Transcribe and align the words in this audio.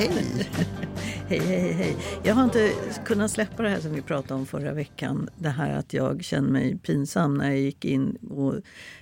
Hej! 0.00 0.48
hej, 1.28 1.38
hej, 1.38 1.72
hej. 1.72 1.96
Jag 2.22 2.34
har 2.34 2.44
inte 2.44 2.72
kunnat 3.04 3.30
släppa 3.30 3.62
det 3.62 3.68
här 3.68 3.80
som 3.80 3.94
vi 3.94 4.02
pratade 4.02 4.40
om 4.40 4.46
förra 4.46 4.72
veckan. 4.72 5.28
Det 5.38 5.48
här 5.48 5.78
att 5.78 5.92
jag 5.92 6.24
kände 6.24 6.50
mig 6.50 6.78
pinsam 6.78 7.34
när 7.34 7.50
jag 7.50 7.58
gick 7.58 7.84
in 7.84 8.16
och 8.16 8.54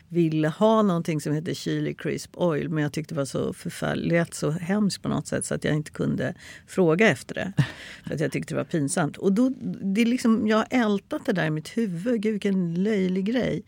ville 0.09 0.49
ha 0.49 0.83
någonting 0.83 1.21
som 1.21 1.33
heter 1.33 1.55
Chili 1.55 1.95
Crisp 1.95 2.37
Oil 2.37 2.69
men 2.69 2.83
jag 2.83 2.93
tyckte 2.93 3.15
det 3.15 3.19
var 3.19 3.25
så 3.25 3.53
förfärligt, 3.53 4.35
så 4.35 4.51
hemskt 4.51 5.03
på 5.03 5.09
något 5.09 5.27
sätt 5.27 5.45
så 5.45 5.55
att 5.55 5.65
jag 5.65 5.75
inte 5.75 5.91
kunde 5.91 6.35
fråga 6.67 7.09
efter 7.09 7.35
det. 7.35 7.53
För 8.07 8.15
att 8.15 8.21
jag 8.21 8.33
tyckte 8.33 8.55
det 8.55 8.59
var 8.59 8.65
pinsamt. 8.65 9.17
Och 9.17 9.33
då, 9.33 9.49
det 9.95 10.01
är 10.01 10.07
liksom, 10.07 10.49
jag 10.49 10.57
har 10.57 10.67
ältat 10.71 11.27
det 11.27 11.33
där 11.33 11.47
i 11.47 11.51
mitt 11.51 11.77
huvud. 11.77 12.23
Gud 12.23 12.33
vilken 12.33 12.83
löjlig 12.83 13.25
grej. 13.25 13.63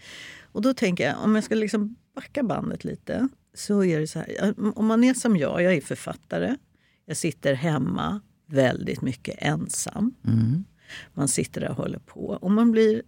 Och 0.53 0.63
då 0.63 0.75
tänker 0.75 1.05
jag, 1.05 1.25
om 1.25 1.35
jag 1.35 1.45
ska 1.45 1.55
liksom 1.55 1.97
backa 2.15 2.43
bandet 2.43 2.85
lite 2.85 3.29
så 3.55 3.85
är 3.85 4.01
det 4.01 4.07
så 4.07 4.19
här. 4.19 4.55
Om 4.77 4.87
man 4.87 5.05
är 5.05 5.15
som 5.15 5.37
jag, 5.37 5.63
jag 5.63 5.75
är 5.75 5.81
författare. 5.81 6.57
Jag 7.11 7.17
sitter 7.17 7.55
hemma 7.55 8.21
väldigt 8.47 9.03
mycket 9.03 9.35
ensam. 9.39 10.15
Mm. 10.27 10.65
Man 11.15 11.29
sitter 11.29 11.61
där 11.61 11.71
och 11.71 11.77
håller 11.77 11.99
på. 11.99 12.21
Och 12.21 12.51
man 12.51 12.73
blir 12.73 13.03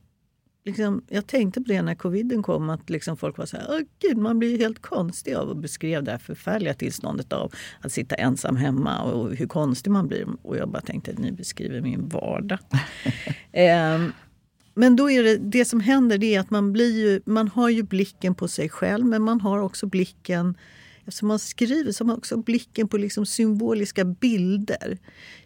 Liksom, 0.64 1.04
jag 1.08 1.26
tänkte 1.26 1.60
på 1.60 1.68
det 1.68 1.82
när 1.82 1.94
coviden 1.94 2.42
kom, 2.42 2.70
att 2.70 2.90
liksom 2.90 3.16
folk 3.16 3.38
var 3.38 3.46
så 3.46 3.56
här, 3.56 3.66
Åh, 3.68 3.80
Gud, 3.98 4.16
man 4.16 4.38
blir 4.38 4.58
helt 4.58 4.82
konstig 4.82 5.34
av 5.34 5.48
och 5.48 5.56
beskrev 5.56 6.04
det 6.04 6.10
här 6.10 6.18
förfärliga 6.18 6.74
tillståndet 6.74 7.32
av 7.32 7.52
att 7.80 7.92
sitta 7.92 8.14
ensam 8.14 8.56
hemma 8.56 9.02
och 9.02 9.36
hur 9.36 9.46
konstig 9.46 9.90
man 9.90 10.08
blir. 10.08 10.26
Och 10.42 10.56
jag 10.56 10.68
bara 10.68 10.82
tänkte 10.82 11.10
att 11.10 11.18
ni 11.18 11.32
beskriver 11.32 11.80
min 11.80 12.08
vardag. 12.08 12.58
Ehm, 13.52 14.12
men 14.74 14.96
då 14.96 15.10
är 15.10 15.22
det, 15.22 15.36
det 15.36 15.64
som 15.64 15.80
händer 15.80 16.18
det 16.18 16.34
är 16.34 16.40
att 16.40 16.50
man, 16.50 16.72
blir 16.72 17.00
ju, 17.00 17.20
man 17.26 17.48
har 17.48 17.68
ju 17.68 17.82
blicken 17.82 18.34
på 18.34 18.48
sig 18.48 18.68
själv 18.68 19.06
men 19.06 19.22
man 19.22 19.40
har 19.40 19.58
också 19.58 19.86
blicken 19.86 20.56
Eftersom 21.06 21.28
man 21.28 21.38
skriver 21.38 21.92
så 21.92 22.04
har 22.04 22.06
man 22.06 22.16
också 22.16 22.36
blicken 22.36 22.88
på 22.88 22.96
liksom 22.96 23.26
symboliska 23.26 24.04
bilder. 24.04 24.98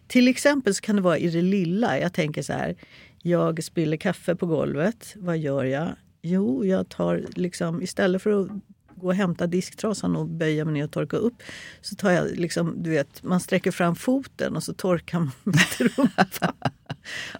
Till 0.07 0.27
exempel 0.27 0.75
så 0.75 0.81
kan 0.81 0.95
det 0.95 1.01
vara 1.01 1.17
i 1.17 1.29
det 1.29 1.41
lilla. 1.41 1.99
Jag 1.99 2.13
tänker 2.13 2.41
så 2.41 2.53
här. 2.53 2.75
Jag 3.21 3.63
spiller 3.63 3.97
kaffe 3.97 4.35
på 4.35 4.45
golvet. 4.45 5.13
Vad 5.15 5.37
gör 5.37 5.63
jag? 5.63 5.89
Jo, 6.21 6.65
jag 6.65 6.89
tar 6.89 7.25
liksom 7.35 7.81
istället 7.81 8.21
för 8.21 8.41
att 8.41 8.49
gå 8.95 9.07
och 9.07 9.15
hämta 9.15 9.47
disktrasan 9.47 10.15
och 10.15 10.27
böja 10.27 10.65
mig 10.65 10.73
ner 10.73 10.83
och 10.83 10.91
torka 10.91 11.17
upp 11.17 11.43
så 11.81 11.95
tar 11.95 12.11
jag 12.11 12.31
liksom, 12.31 12.83
du 12.83 12.89
vet, 12.89 13.23
man 13.23 13.39
sträcker 13.39 13.71
fram 13.71 13.95
foten 13.95 14.55
och 14.55 14.63
så 14.63 14.73
torkar 14.73 15.19
man 15.19 15.31
med 15.43 15.65
rumpan 15.79 16.53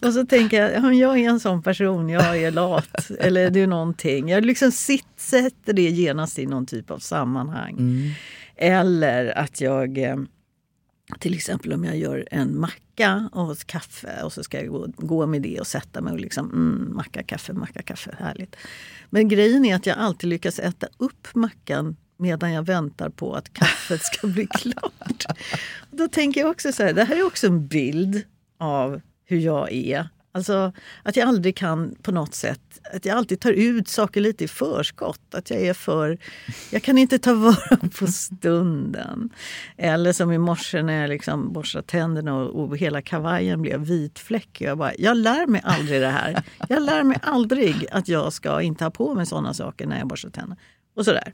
och 0.01 0.13
så 0.13 0.25
tänker 0.25 0.61
jag, 0.61 0.83
ja, 0.83 0.93
jag 0.93 1.19
är 1.19 1.29
en 1.29 1.39
sån 1.39 1.63
person, 1.63 2.09
jag 2.09 2.41
är 2.41 2.51
lat 2.51 3.11
eller 3.19 3.49
det 3.49 3.59
är 3.59 3.67
någonting. 3.67 4.29
Jag 4.29 4.45
liksom 4.45 4.71
sitt, 4.71 5.05
sätter 5.15 5.73
det 5.73 5.89
genast 5.89 6.39
i 6.39 6.45
någon 6.45 6.65
typ 6.65 6.91
av 6.91 6.99
sammanhang. 6.99 7.77
Mm. 7.77 8.11
Eller 8.55 9.37
att 9.37 9.61
jag 9.61 9.97
eh, 9.97 10.17
till 11.19 11.33
exempel 11.33 11.73
om 11.73 11.83
jag 11.83 11.97
gör 11.97 12.27
en 12.31 12.59
macka 12.59 13.29
och 13.31 13.51
ett 13.51 13.67
kaffe 13.67 14.23
och 14.23 14.33
så 14.33 14.43
ska 14.43 14.57
jag 14.57 14.67
gå, 14.67 14.87
gå 14.95 15.25
med 15.25 15.41
det 15.41 15.59
och 15.59 15.67
sätta 15.67 16.01
mig 16.01 16.13
och 16.13 16.19
liksom 16.19 16.45
mm, 16.45 16.95
macka, 16.95 17.23
kaffe, 17.23 17.53
macka, 17.53 17.81
kaffe, 17.81 18.15
härligt. 18.19 18.55
Men 19.09 19.27
grejen 19.27 19.65
är 19.65 19.75
att 19.75 19.85
jag 19.85 19.97
alltid 19.97 20.29
lyckas 20.29 20.59
äta 20.59 20.87
upp 20.97 21.27
mackan 21.35 21.95
medan 22.17 22.51
jag 22.51 22.63
väntar 22.63 23.09
på 23.09 23.33
att 23.33 23.53
kaffet 23.53 24.01
ska 24.03 24.27
bli 24.27 24.47
klart. 24.51 25.25
Då 25.91 26.07
tänker 26.07 26.41
jag 26.41 26.49
också 26.49 26.71
så 26.71 26.83
här, 26.83 26.93
det 26.93 27.03
här 27.03 27.15
är 27.15 27.25
också 27.25 27.47
en 27.47 27.67
bild 27.67 28.21
av 28.57 29.01
hur 29.27 29.37
jag 29.37 29.71
är. 29.73 30.07
Alltså 30.31 30.73
att 31.03 31.15
jag 31.15 31.27
aldrig 31.27 31.55
kan 31.55 31.95
på 32.01 32.11
något 32.11 32.35
sätt, 32.35 32.61
att 32.93 33.05
jag 33.05 33.17
alltid 33.17 33.39
tar 33.39 33.51
ut 33.51 33.87
saker 33.87 34.21
lite 34.21 34.43
i 34.43 34.47
förskott. 34.47 35.35
Att 35.35 35.49
jag 35.49 35.61
är 35.61 35.73
för, 35.73 36.17
jag 36.71 36.83
kan 36.83 36.97
inte 36.97 37.19
ta 37.19 37.33
vara 37.33 37.77
på 37.99 38.07
stunden. 38.07 39.29
Eller 39.77 40.13
som 40.13 40.31
i 40.31 40.37
morse 40.37 40.83
när 40.83 41.01
jag 41.01 41.09
liksom 41.09 41.53
borstade 41.53 41.87
tänderna 41.87 42.35
och, 42.35 42.63
och 42.63 42.77
hela 42.77 43.01
kavajen 43.01 43.61
blev 43.61 43.79
vitfläckig. 43.79 44.67
Jag 44.67 44.77
bara, 44.77 44.91
jag 44.97 45.17
lär 45.17 45.47
mig 45.47 45.61
aldrig 45.63 46.01
det 46.01 46.09
här. 46.09 46.43
Jag 46.69 46.83
lär 46.83 47.03
mig 47.03 47.17
aldrig 47.21 47.87
att 47.91 48.07
jag 48.07 48.33
ska 48.33 48.61
inte 48.61 48.83
ha 48.83 48.91
på 48.91 49.13
mig 49.13 49.25
sådana 49.25 49.53
saker 49.53 49.87
när 49.87 49.99
jag 49.99 50.07
borstar 50.07 50.29
tänderna. 50.29 50.57
Och 50.95 51.05
sådär. 51.05 51.33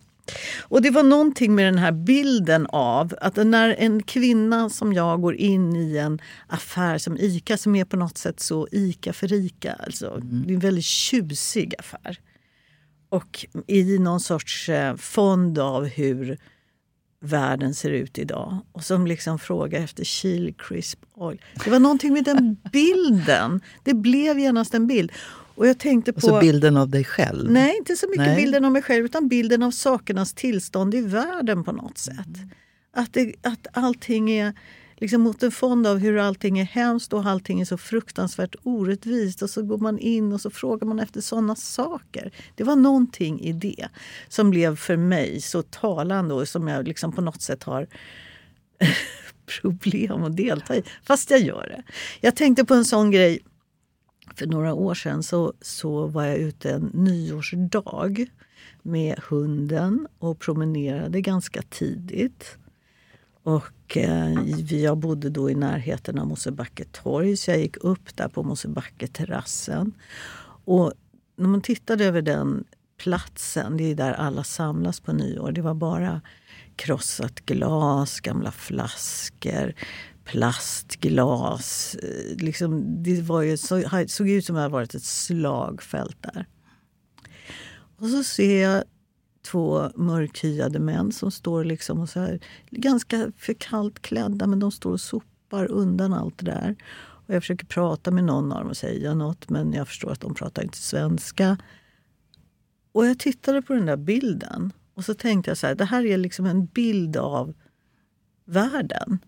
Och 0.61 0.81
det 0.81 0.89
var 0.89 1.03
någonting 1.03 1.56
med 1.56 1.66
den 1.66 1.78
här 1.78 1.91
bilden 1.91 2.67
av 2.69 3.13
att 3.22 3.35
när 3.35 3.75
en 3.79 4.03
kvinna 4.03 4.69
som 4.69 4.94
jag 4.94 5.22
går 5.22 5.35
in 5.35 5.75
i 5.75 5.97
en 5.97 6.22
affär 6.47 6.97
som 6.97 7.17
ICA 7.17 7.57
som 7.57 7.75
är 7.75 7.85
på 7.85 7.97
något 7.97 8.17
sätt 8.17 8.39
så 8.39 8.67
ICA 8.72 9.13
för 9.13 9.28
rika. 9.28 9.73
Alltså, 9.73 10.19
Det 10.23 10.51
är 10.51 10.56
en 10.56 10.59
väldigt 10.59 10.85
tjusig 10.85 11.73
affär. 11.79 12.19
Och 13.09 13.45
i 13.67 13.97
någon 14.00 14.19
sorts 14.19 14.69
eh, 14.69 14.95
fond 14.95 15.59
av 15.59 15.85
hur 15.85 16.38
världen 17.23 17.73
ser 17.73 17.89
ut 17.89 18.17
idag. 18.17 18.57
Och 18.72 18.83
som 18.83 19.07
liksom 19.07 19.39
frågar 19.39 19.81
efter 19.81 20.03
chili 20.03 20.53
crisp 20.53 21.00
oil. 21.13 21.41
Det 21.63 21.69
var 21.69 21.79
någonting 21.79 22.13
med 22.13 22.23
den 22.23 22.57
bilden. 22.72 23.62
Det 23.83 23.94
blev 23.94 24.39
genast 24.39 24.73
en 24.73 24.88
bild. 24.88 25.12
Och 25.56 25.68
jag 25.68 25.80
tänkte 25.80 26.14
på... 26.14 26.18
Alltså 26.18 26.40
bilden 26.40 26.78
av 26.78 26.90
dig 26.90 27.03
själv? 27.03 27.52
Nej, 27.52 27.78
inte 27.78 27.96
så 27.96 28.08
mycket 28.08 28.25
Nej. 28.25 28.36
bilden 28.36 28.66
av 28.66 28.72
mig 28.72 28.81
själv 28.81 29.06
utan 29.06 29.28
bilden 29.28 29.64
av 29.64 29.72
sakernas 29.72 30.34
tillstånd 30.34 30.96
i 30.96 31.02
världen 31.02 31.64
på 31.64 31.72
något 31.72 31.97
sätt. 31.97 32.28
Att, 32.94 33.14
det, 33.14 33.34
att 33.41 33.68
allting 33.74 34.31
är 34.31 34.53
liksom 34.97 35.22
mot 35.22 35.44
en 35.44 35.52
fond 35.52 35.88
av 35.88 35.97
hur 35.97 36.18
allting 36.18 36.59
är 36.59 36.66
hemskt 36.66 37.13
och 37.13 37.25
allting 37.25 37.62
är 37.62 37.66
så 37.66 37.78
fruktansvärt 37.78 38.56
orättvist. 38.63 39.42
Och 39.42 39.50
så 39.50 39.62
går 39.62 39.78
man 39.78 40.00
in 40.00 40.34
och 40.34 40.42
så 40.42 40.50
frågar 40.50 40.88
man 40.88 41.00
efter 41.00 41.22
såna 41.22 41.56
saker. 41.56 42.31
Det 42.56 42.63
var 42.63 42.75
någonting 42.75 43.42
i 43.42 43.53
det 43.53 43.88
som 44.28 44.50
blev 44.50 44.75
för 44.75 44.97
mig 44.97 45.42
så 45.42 45.62
talande 45.62 46.34
och 46.34 46.47
som 46.47 46.68
jag 46.68 46.88
liksom 46.88 47.12
på 47.12 47.22
något 47.22 47.42
sätt 47.42 47.63
har 47.63 47.88
problem 49.62 50.24
att 50.24 50.38
delta 50.38 50.75
i. 50.75 50.84
Fast 51.03 51.31
jag 51.31 51.40
gör 51.40 51.68
det. 51.68 51.84
Jag 52.22 52.36
tänkte 52.36 52.66
på 52.66 52.74
en 52.74 52.86
sån 52.86 53.12
grej 53.12 53.40
för 54.35 54.45
några 54.45 54.73
år 54.73 54.94
sedan 54.94 55.23
så, 55.23 55.53
så 55.61 56.07
var 56.07 56.25
jag 56.25 56.38
ute 56.38 56.72
en 56.72 56.91
nyårsdag 56.94 58.25
med 58.81 59.19
hunden 59.29 60.07
och 60.19 60.39
promenerade 60.39 61.22
ganska 61.22 61.61
tidigt. 61.61 62.57
Och 63.44 63.97
eh, 63.97 64.33
jag 64.75 64.97
bodde 64.97 65.29
då 65.29 65.50
i 65.50 65.56
närheten 65.56 66.19
av 66.19 66.28
Mosebacke 66.28 66.85
torg 66.91 67.38
så 67.38 67.51
jag 67.51 67.59
gick 67.59 67.78
upp 67.78 68.16
där 68.16 68.28
på 68.28 68.44
Mosebacke-terrassen. 68.44 69.91
Och 70.66 70.94
när 71.35 71.47
man 71.47 71.62
tittade 71.62 72.06
över 72.06 72.22
den 72.22 72.63
platsen, 72.97 73.78
det 73.78 73.91
är 73.91 73.95
där 73.95 74.13
alla 74.13 74.44
samlas 74.44 75.00
på 75.00 75.13
nyår, 75.13 75.51
det 75.51 75.62
var 75.62 75.73
bara 75.73 76.22
krossat 76.75 77.39
glas, 77.39 78.19
gamla 78.19 78.51
flaskor, 78.51 79.73
plastglas. 80.23 81.95
Eh, 81.95 82.38
liksom, 82.38 83.03
det 83.03 83.22
var 83.22 83.41
ju, 83.41 83.57
så, 83.57 83.84
såg 84.07 84.29
ut 84.29 84.45
som 84.45 84.56
att 84.56 84.57
det 84.57 84.61
hade 84.61 84.73
varit 84.73 84.95
ett 84.95 85.03
slagfält 85.03 86.17
där. 86.22 86.47
Och 87.97 88.07
så 88.07 88.23
ser 88.23 88.62
jag 88.62 88.83
två 89.45 89.89
mörkhyade 89.95 90.79
män 90.79 91.12
som 91.12 91.31
står 91.31 91.63
liksom 91.63 92.00
och 92.00 92.09
så 92.09 92.19
här, 92.19 92.39
ganska 92.72 93.31
för 93.38 93.53
kallt 93.53 94.01
klädda 94.01 94.47
men 94.47 94.59
de 94.59 94.72
står 94.72 94.91
och 94.91 95.01
sopar 95.01 95.72
undan 95.72 96.13
allt 96.13 96.38
det 96.38 96.45
där. 96.45 96.75
Och 97.00 97.33
jag 97.33 97.44
försöker 97.44 97.66
prata 97.66 98.12
med 98.12 98.23
någon 98.23 98.51
av 98.51 98.59
dem 98.59 98.69
och 98.69 98.78
säga 98.78 99.13
något 99.13 99.50
men 99.50 99.73
jag 99.73 99.88
förstår 99.88 100.12
att 100.12 100.22
de 100.22 100.33
pratar 100.33 100.63
inte 100.63 100.78
svenska. 100.78 101.57
Och 102.91 103.06
jag 103.06 103.19
tittade 103.19 103.62
på 103.62 103.73
den 103.73 103.85
där 103.85 103.97
bilden 103.97 104.73
och 104.94 105.06
så 105.06 105.13
tänkte 105.13 105.51
jag 105.51 105.57
så 105.57 105.67
här, 105.67 105.75
det 105.75 105.85
här 105.85 106.06
är 106.06 106.17
liksom 106.17 106.45
en 106.45 106.66
bild 106.66 107.17
av 107.17 107.53
världen. 108.45 109.19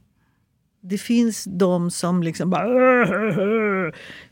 Det 0.90 0.98
finns 0.98 1.44
de 1.48 1.92
som 1.92 2.24
liksom 2.24 2.50
bara 2.50 3.06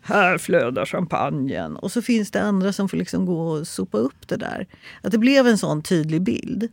här 0.01 0.37
flödar 0.37 0.85
champagnen. 0.85 1.75
Och 1.75 1.91
så 1.91 2.01
finns 2.01 2.31
det 2.31 2.41
andra 2.41 2.73
som 2.73 2.89
får 2.89 2.97
liksom 2.97 3.25
gå 3.25 3.47
och 3.47 3.67
sopa 3.67 3.97
upp 3.97 4.27
det 4.27 4.37
där. 4.37 4.67
Att 5.01 5.11
det 5.11 5.17
blev 5.17 5.47
en 5.47 5.57
sån 5.57 5.81
tydlig 5.81 6.21
bild. 6.21 6.67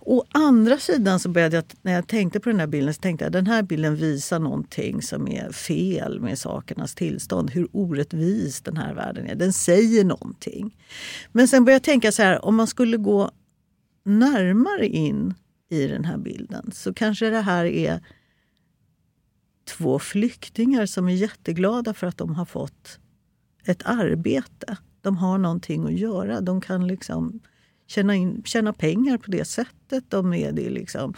Å 0.00 0.24
andra 0.32 0.78
sidan 0.78 1.20
så 1.20 1.28
började 1.28 1.56
jag, 1.56 1.64
när 1.82 1.92
jag 1.92 2.06
tänkte 2.06 2.40
på 2.40 2.48
den 2.48 2.60
här 2.60 2.66
bilden, 2.66 2.94
så 2.94 3.00
tänkte 3.00 3.24
jag 3.24 3.32
den 3.32 3.46
här 3.46 3.62
bilden 3.62 3.96
visar 3.96 4.38
någonting 4.38 5.02
som 5.02 5.28
är 5.28 5.52
fel 5.52 6.20
med 6.20 6.38
sakernas 6.38 6.94
tillstånd. 6.94 7.50
Hur 7.50 7.68
orättvis 7.72 8.60
den 8.60 8.76
här 8.76 8.94
världen 8.94 9.26
är. 9.26 9.34
Den 9.34 9.52
säger 9.52 10.04
någonting. 10.04 10.76
Men 11.32 11.48
sen 11.48 11.64
började 11.64 11.76
jag 11.76 11.82
tänka 11.82 12.12
så 12.12 12.22
här, 12.22 12.44
om 12.44 12.56
man 12.56 12.66
skulle 12.66 12.96
gå 12.96 13.30
närmare 14.04 14.86
in 14.86 15.34
i 15.70 15.86
den 15.86 16.04
här 16.04 16.18
bilden 16.18 16.70
så 16.72 16.94
kanske 16.94 17.30
det 17.30 17.40
här 17.40 17.64
är 17.64 18.00
två 19.66 19.98
flyktingar 19.98 20.86
som 20.86 21.08
är 21.08 21.12
jätteglada 21.14 21.94
för 21.94 22.06
att 22.06 22.18
de 22.18 22.34
har 22.34 22.44
fått 22.44 22.98
ett 23.64 23.82
arbete. 23.84 24.76
De 25.02 25.16
har 25.16 25.38
någonting 25.38 25.84
att 25.86 25.92
göra. 25.98 26.40
De 26.40 26.60
kan 26.60 26.86
liksom 26.86 27.40
tjäna, 27.86 28.14
in, 28.14 28.42
tjäna 28.44 28.72
pengar 28.72 29.18
på 29.18 29.30
det 29.30 29.44
sättet. 29.44 30.04
De 30.08 30.32
är 30.34 30.52
det 30.52 30.70
liksom, 30.70 31.14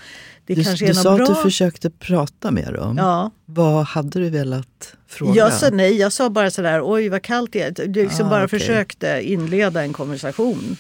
det 0.47 0.55
Du, 0.55 0.65
kanske 0.65 0.87
du 0.87 0.95
sa 0.95 1.11
något 1.11 1.21
att 1.21 1.27
bra. 1.27 1.37
du 1.37 1.43
försökte 1.43 1.91
prata 1.91 2.51
med 2.51 2.75
dem. 2.75 2.97
Ja. 2.99 3.31
Vad 3.45 3.85
hade 3.87 4.21
du 4.21 4.31
velat 4.31 4.95
fråga? 5.07 5.35
Jag 5.35 5.53
sa 5.53 5.69
nej, 5.73 5.97
jag 5.97 6.13
sa 6.13 6.31
bara 6.31 6.51
sådär, 6.51 6.81
oj 6.85 7.09
vad 7.09 7.23
kallt 7.23 7.53
det 7.53 7.63
är. 7.63 7.75
Jag 7.87 7.97
liksom 7.97 8.27
Ah, 8.27 8.31
bara 8.31 8.45
okej. 8.45 8.59
försökte 8.61 9.21
inleda 9.25 9.83
en 9.83 9.93
konversation. 9.93 10.77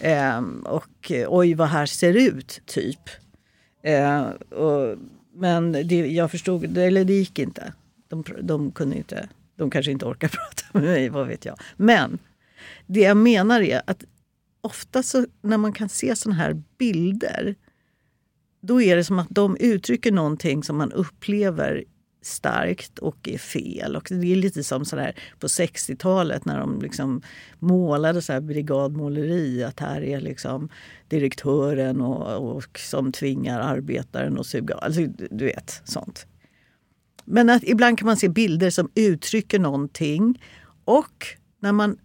Ehm, 0.00 0.60
och 0.66 1.10
eh, 1.12 1.26
oj 1.28 1.54
vad 1.54 1.68
här 1.68 1.86
ser 1.86 2.14
ut, 2.16 2.60
typ. 2.66 3.00
Ehm, 3.84 4.24
och 4.50 4.96
men 5.34 5.72
det, 5.72 6.06
jag 6.06 6.30
förstod, 6.30 6.78
eller 6.78 7.04
det 7.04 7.12
gick 7.12 7.38
inte. 7.38 7.72
De, 8.08 8.24
de 8.42 8.72
kunde 8.72 8.96
inte, 8.96 9.28
de 9.56 9.70
kanske 9.70 9.92
inte 9.92 10.06
orkar 10.06 10.28
prata 10.28 10.64
med 10.72 10.82
mig, 10.82 11.08
vad 11.08 11.26
vet 11.26 11.44
jag. 11.44 11.58
Men 11.76 12.18
det 12.86 13.00
jag 13.00 13.16
menar 13.16 13.60
är 13.60 13.82
att 13.86 14.04
ofta 14.60 15.02
så, 15.02 15.26
när 15.40 15.58
man 15.58 15.72
kan 15.72 15.88
se 15.88 16.16
såna 16.16 16.34
här 16.34 16.62
bilder 16.78 17.54
då 18.62 18.82
är 18.82 18.96
det 18.96 19.04
som 19.04 19.18
att 19.18 19.30
de 19.30 19.56
uttrycker 19.60 20.12
någonting 20.12 20.62
som 20.62 20.76
man 20.76 20.92
upplever 20.92 21.84
starkt 22.22 22.98
och 22.98 23.28
är 23.28 23.38
fel. 23.38 23.96
Och 23.96 24.06
det 24.10 24.32
är 24.32 24.36
lite 24.36 24.64
som 24.64 24.84
sådär 24.84 25.14
på 25.38 25.46
60-talet 25.46 26.44
när 26.44 26.60
de 26.60 26.80
liksom 26.82 27.22
målade 27.58 28.22
så 28.22 28.32
här 28.32 28.40
brigadmåleri. 28.40 29.64
Att 29.64 29.80
här 29.80 30.02
är 30.02 30.20
liksom 30.20 30.68
direktören 31.08 32.00
och, 32.00 32.56
och 32.56 32.78
som 32.78 33.12
tvingar 33.12 33.60
arbetaren 33.60 34.38
att 34.38 34.46
suga. 34.46 34.74
Alltså, 34.74 35.06
du 35.30 35.44
vet, 35.44 35.82
sånt. 35.84 36.26
Men 37.24 37.50
att 37.50 37.64
ibland 37.64 37.98
kan 37.98 38.06
man 38.06 38.16
se 38.16 38.28
bilder 38.28 38.70
som 38.70 38.90
uttrycker 38.94 39.58
någonting. 39.58 40.42
Och 40.84 41.26
när 41.60 41.72
man 41.72 41.98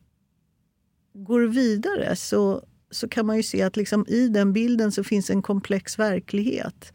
går 1.14 1.42
vidare 1.42 2.16
så, 2.16 2.64
så 2.92 3.08
kan 3.08 3.26
man 3.26 3.38
ju 3.38 3.44
se 3.44 3.62
att 3.62 3.78
liksom 3.78 4.06
i 4.08 4.28
den 4.28 4.54
bilden 4.54 4.92
så 4.92 5.04
finns 5.04 5.30
en 5.30 5.42
komplex 5.42 6.00
verklighet 6.00 6.94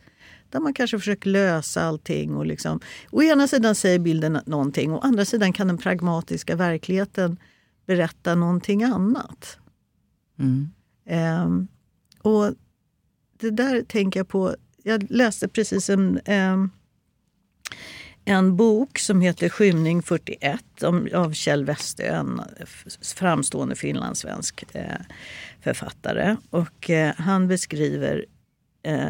där 0.52 0.60
man 0.60 0.74
kanske 0.74 0.98
försöker 0.98 1.30
lösa 1.30 1.82
allting. 1.82 2.36
Och 2.36 2.46
liksom, 2.46 2.80
å 3.10 3.22
ena 3.22 3.48
sidan 3.48 3.74
säger 3.74 3.98
bilden 3.98 4.38
någonting, 4.46 4.92
å 4.92 4.98
andra 4.98 5.24
sidan 5.24 5.52
kan 5.52 5.66
den 5.66 5.78
pragmatiska 5.78 6.56
verkligheten 6.56 7.36
berätta 7.86 8.34
någonting 8.34 8.82
annat. 8.82 9.58
Mm. 10.38 10.70
Um, 11.44 11.68
och 12.18 12.54
det 13.40 13.50
där 13.50 13.82
tänker 13.82 14.20
jag 14.20 14.28
på. 14.28 14.56
Jag 14.82 15.10
läste 15.10 15.48
precis 15.48 15.90
en, 15.90 16.20
um, 16.26 16.70
en 18.24 18.56
bok 18.56 18.98
som 18.98 19.20
heter 19.20 19.48
Skymning 19.48 20.02
41 20.02 20.82
om, 20.82 21.08
av 21.14 21.32
Kjell 21.32 21.64
Westö, 21.64 22.02
en 22.02 22.40
framstående 23.16 23.76
finlandssvensk 23.76 24.64
eh, 24.72 25.00
författare. 25.60 26.36
Och 26.50 26.90
eh, 26.90 27.14
han 27.16 27.48
beskriver 27.48 28.26
eh, 28.82 29.08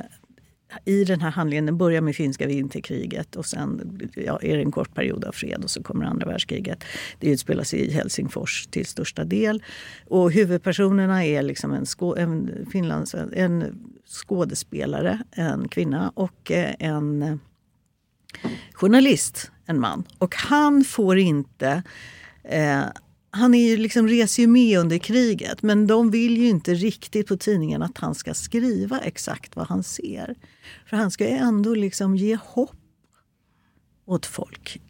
i 0.84 1.04
den 1.04 1.20
här 1.20 1.30
handlingen, 1.30 1.66
den 1.66 1.78
börjar 1.78 2.00
med 2.00 2.16
finska 2.16 2.46
vinterkriget 2.46 3.36
och 3.36 3.46
sen 3.46 3.98
ja, 4.14 4.38
är 4.42 4.56
det 4.56 4.62
en 4.62 4.72
kort 4.72 4.94
period 4.94 5.24
av 5.24 5.32
fred 5.32 5.64
och 5.64 5.70
så 5.70 5.82
kommer 5.82 6.04
andra 6.04 6.26
världskriget. 6.26 6.84
Det 7.18 7.30
utspelar 7.30 7.64
sig 7.64 7.80
i 7.80 7.90
Helsingfors 7.90 8.66
till 8.70 8.86
största 8.86 9.24
del. 9.24 9.62
Och 10.06 10.32
huvudpersonerna 10.32 11.24
är 11.24 11.42
liksom 11.42 11.72
en, 11.72 11.86
skå, 11.86 12.16
en, 12.16 12.66
Finlands, 12.72 13.14
en 13.14 13.64
skådespelare, 14.06 15.22
en 15.30 15.68
kvinna 15.68 16.12
och 16.14 16.50
eh, 16.50 16.74
en 16.78 17.22
eh, 17.22 17.36
journalist, 18.72 19.50
en 19.66 19.80
man. 19.80 20.04
Och 20.18 20.34
han 20.36 20.84
får 20.84 21.18
inte 21.18 21.82
eh, 22.44 22.84
han 23.34 23.54
är 23.54 23.70
ju 23.70 23.76
liksom 23.76 24.08
reser 24.08 24.42
ju 24.42 24.46
med 24.46 24.78
under 24.78 24.98
kriget 24.98 25.62
men 25.62 25.86
de 25.86 26.10
vill 26.10 26.36
ju 26.36 26.48
inte 26.48 26.74
riktigt 26.74 27.28
på 27.28 27.36
tidningen 27.36 27.82
att 27.82 27.98
han 27.98 28.14
ska 28.14 28.34
skriva 28.34 29.00
exakt 29.00 29.56
vad 29.56 29.66
han 29.66 29.82
ser. 29.82 30.34
För 30.86 30.96
han 30.96 31.10
ska 31.10 31.24
ju 31.24 31.36
ändå 31.36 31.74
liksom 31.74 32.16
ge 32.16 32.38
hopp 32.44 32.76
åt 34.04 34.26
folk. 34.26 34.80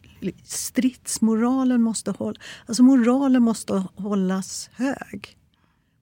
Stridsmoralen 0.43 1.81
måste, 1.81 2.11
hålla, 2.11 2.39
alltså 2.65 2.83
moralen 2.83 3.43
måste 3.43 3.83
hållas 3.95 4.69
hög. 4.73 5.37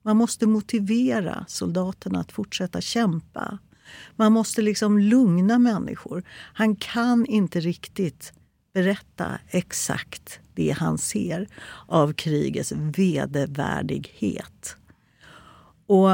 Man 0.02 0.16
måste 0.16 0.46
motivera 0.46 1.44
soldaterna 1.48 2.20
att 2.20 2.32
fortsätta 2.32 2.80
kämpa. 2.80 3.58
Man 4.16 4.32
måste 4.32 4.62
liksom 4.62 4.98
lugna 4.98 5.58
människor. 5.58 6.22
Han 6.54 6.76
kan 6.76 7.26
inte 7.26 7.60
riktigt 7.60 8.32
berätta 8.72 9.38
exakt 9.50 10.40
det 10.54 10.70
han 10.70 10.98
ser 10.98 11.48
av 11.86 12.12
krigets 12.12 12.72
vedervärdighet. 12.72 14.76
Och 15.86 16.10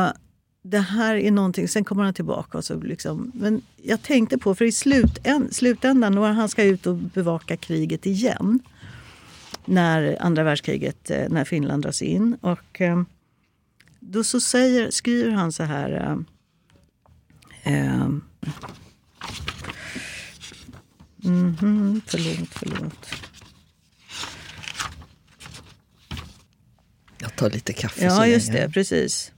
det 0.62 0.78
här 0.78 1.16
är 1.16 1.30
någonting, 1.30 1.68
sen 1.68 1.84
kommer 1.84 2.04
han 2.04 2.14
tillbaka. 2.14 2.58
Och 2.58 2.64
så 2.64 2.80
liksom, 2.80 3.32
men 3.34 3.62
jag 3.76 4.02
tänkte 4.02 4.38
på, 4.38 4.54
för 4.54 4.64
i 4.64 4.72
slutänd, 4.72 5.54
slutändan, 5.54 6.14
när 6.14 6.32
han 6.32 6.48
ska 6.48 6.64
ut 6.64 6.86
och 6.86 6.96
bevaka 6.96 7.56
kriget 7.56 8.06
igen. 8.06 8.60
När 9.64 10.22
andra 10.22 10.42
världskriget, 10.42 11.10
eh, 11.10 11.28
när 11.28 11.44
Finland 11.44 11.82
dras 11.82 12.02
in. 12.02 12.36
Och 12.40 12.80
eh, 12.80 13.02
då 14.00 14.24
så 14.24 14.40
säger, 14.40 14.90
skriver 14.90 15.30
han 15.30 15.52
så 15.52 15.62
här. 15.62 16.16
Eh, 17.62 17.74
eh 17.74 18.08
mm 21.24 21.56
-hmm, 21.56 22.00
förlåt, 22.06 22.48
förlåt. 22.52 23.08
Jag 27.18 27.36
tar 27.36 27.50
lite 27.50 27.72
kaffe 27.72 28.04
Ja, 28.04 28.26
just 28.26 28.52
det. 28.52 28.70
Precis. 28.70 29.32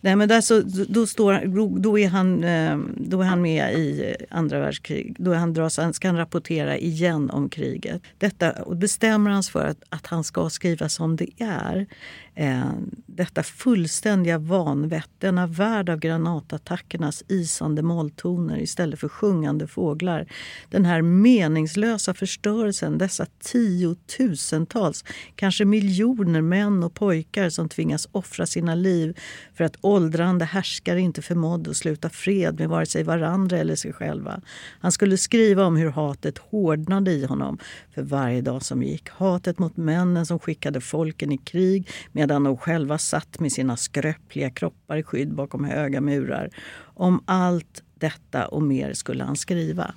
Nej, 0.00 0.16
men 0.16 0.28
där 0.28 0.40
så, 0.40 0.56
alltså, 0.56 0.84
då, 0.88 1.06
står, 1.06 1.78
då, 1.78 1.98
är 1.98 2.08
han, 2.08 2.44
eh, 2.44 2.78
då 2.96 3.20
är 3.20 3.26
han 3.26 3.42
med 3.42 3.74
i 3.74 4.16
andra 4.30 4.60
världskriget. 4.60 5.16
Då 5.18 5.32
är 5.32 5.36
han 5.36 5.54
dras, 5.54 5.80
ska 5.92 6.08
han 6.08 6.16
rapportera 6.16 6.78
igen 6.78 7.30
om 7.30 7.48
kriget. 7.48 8.02
Detta 8.18 8.74
bestämmer 8.74 9.30
han 9.30 9.42
för 9.42 9.66
att, 9.66 9.82
att 9.88 10.06
han 10.06 10.24
ska 10.24 10.50
skriva 10.50 10.88
som 10.88 11.16
det 11.16 11.30
är. 11.38 11.86
Eh, 12.34 12.72
detta 13.06 13.42
fullständiga 13.42 14.38
vanvett, 14.38 15.10
denna 15.18 15.46
värld 15.46 15.88
av 15.88 15.98
granatattackernas 15.98 17.24
isande 17.28 17.82
molltoner 17.82 18.58
istället 18.58 19.00
för 19.00 19.08
sjungande 19.08 19.66
fåglar. 19.66 20.26
Den 20.70 20.84
här 20.84 21.02
meningslösa 21.02 22.14
förstörelsen, 22.14 22.98
dessa 22.98 23.26
tiotusentals, 23.38 25.04
kanske 25.34 25.64
miljoner 25.64 26.40
män 26.40 26.84
och 26.84 26.94
pojkar 26.94 27.50
som 27.50 27.68
tvingas 27.68 28.08
offra 28.12 28.46
sina 28.46 28.74
liv 28.74 29.18
för 29.54 29.64
att 29.64 29.76
åldrande 29.90 30.44
härskare 30.44 31.00
inte 31.00 31.22
förmådde 31.22 31.70
att 31.70 31.76
sluta 31.76 32.08
fred 32.10 32.58
med 32.58 32.68
vare 32.68 32.86
sig 32.86 33.02
varandra 33.02 33.58
eller 33.58 33.76
sig 33.76 33.92
själva. 33.92 34.40
Han 34.80 34.92
skulle 34.92 35.16
skriva 35.16 35.64
om 35.64 35.76
hur 35.76 35.90
hatet 35.90 36.38
hårdnade 36.38 37.10
i 37.10 37.24
honom 37.26 37.58
för 37.94 38.02
varje 38.02 38.40
dag 38.40 38.62
som 38.62 38.82
gick. 38.82 39.08
Hatet 39.08 39.58
mot 39.58 39.76
männen 39.76 40.26
som 40.26 40.38
skickade 40.38 40.80
folken 40.80 41.32
i 41.32 41.38
krig 41.38 41.88
medan 42.12 42.44
de 42.44 42.56
själva 42.56 42.98
satt 42.98 43.40
med 43.40 43.52
sina 43.52 43.76
skröpliga 43.76 44.50
kroppar 44.50 44.96
i 44.96 45.02
skydd 45.02 45.34
bakom 45.34 45.64
höga 45.64 46.00
murar. 46.00 46.50
Om 46.94 47.22
allt 47.24 47.82
detta 47.94 48.46
och 48.46 48.62
mer 48.62 48.92
skulle 48.92 49.24
han 49.24 49.36
skriva. 49.36 49.94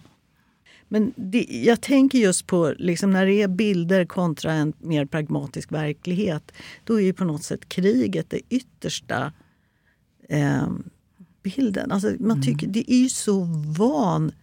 Men 0.87 1.13
det, 1.15 1.45
jag 1.49 1.81
tänker 1.81 2.17
just 2.17 2.47
på 2.47 2.73
liksom 2.77 3.11
när 3.11 3.25
det 3.25 3.41
är 3.41 3.47
bilder 3.47 4.05
kontra 4.05 4.51
en 4.51 4.73
mer 4.79 5.05
pragmatisk 5.05 5.71
verklighet. 5.71 6.51
Då 6.83 6.99
är 6.99 7.03
ju 7.03 7.13
på 7.13 7.25
något 7.25 7.43
sätt 7.43 7.69
kriget 7.69 8.29
det 8.29 8.41
yttersta 8.49 9.31
eh, 10.33 10.67
bilden. 11.43 11.91
Alltså 11.91 12.15
man 12.19 12.41
tycker, 12.41 12.65
mm. 12.65 12.71
Det 12.71 12.93
är 12.93 12.97
ju 12.97 13.09
så 13.09 13.43
vanvettigt 13.77 14.33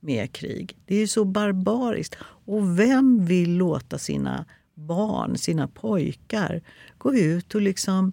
med 0.00 0.32
krig. 0.32 0.78
Det 0.86 0.94
är 0.94 1.00
ju 1.00 1.08
så 1.08 1.24
barbariskt. 1.24 2.16
Och 2.44 2.78
vem 2.78 3.26
vill 3.26 3.56
låta 3.56 3.98
sina 3.98 4.44
barn, 4.74 5.38
sina 5.38 5.68
pojkar 5.68 6.62
gå 6.98 7.14
ut 7.14 7.54
och 7.54 7.60
liksom 7.60 8.12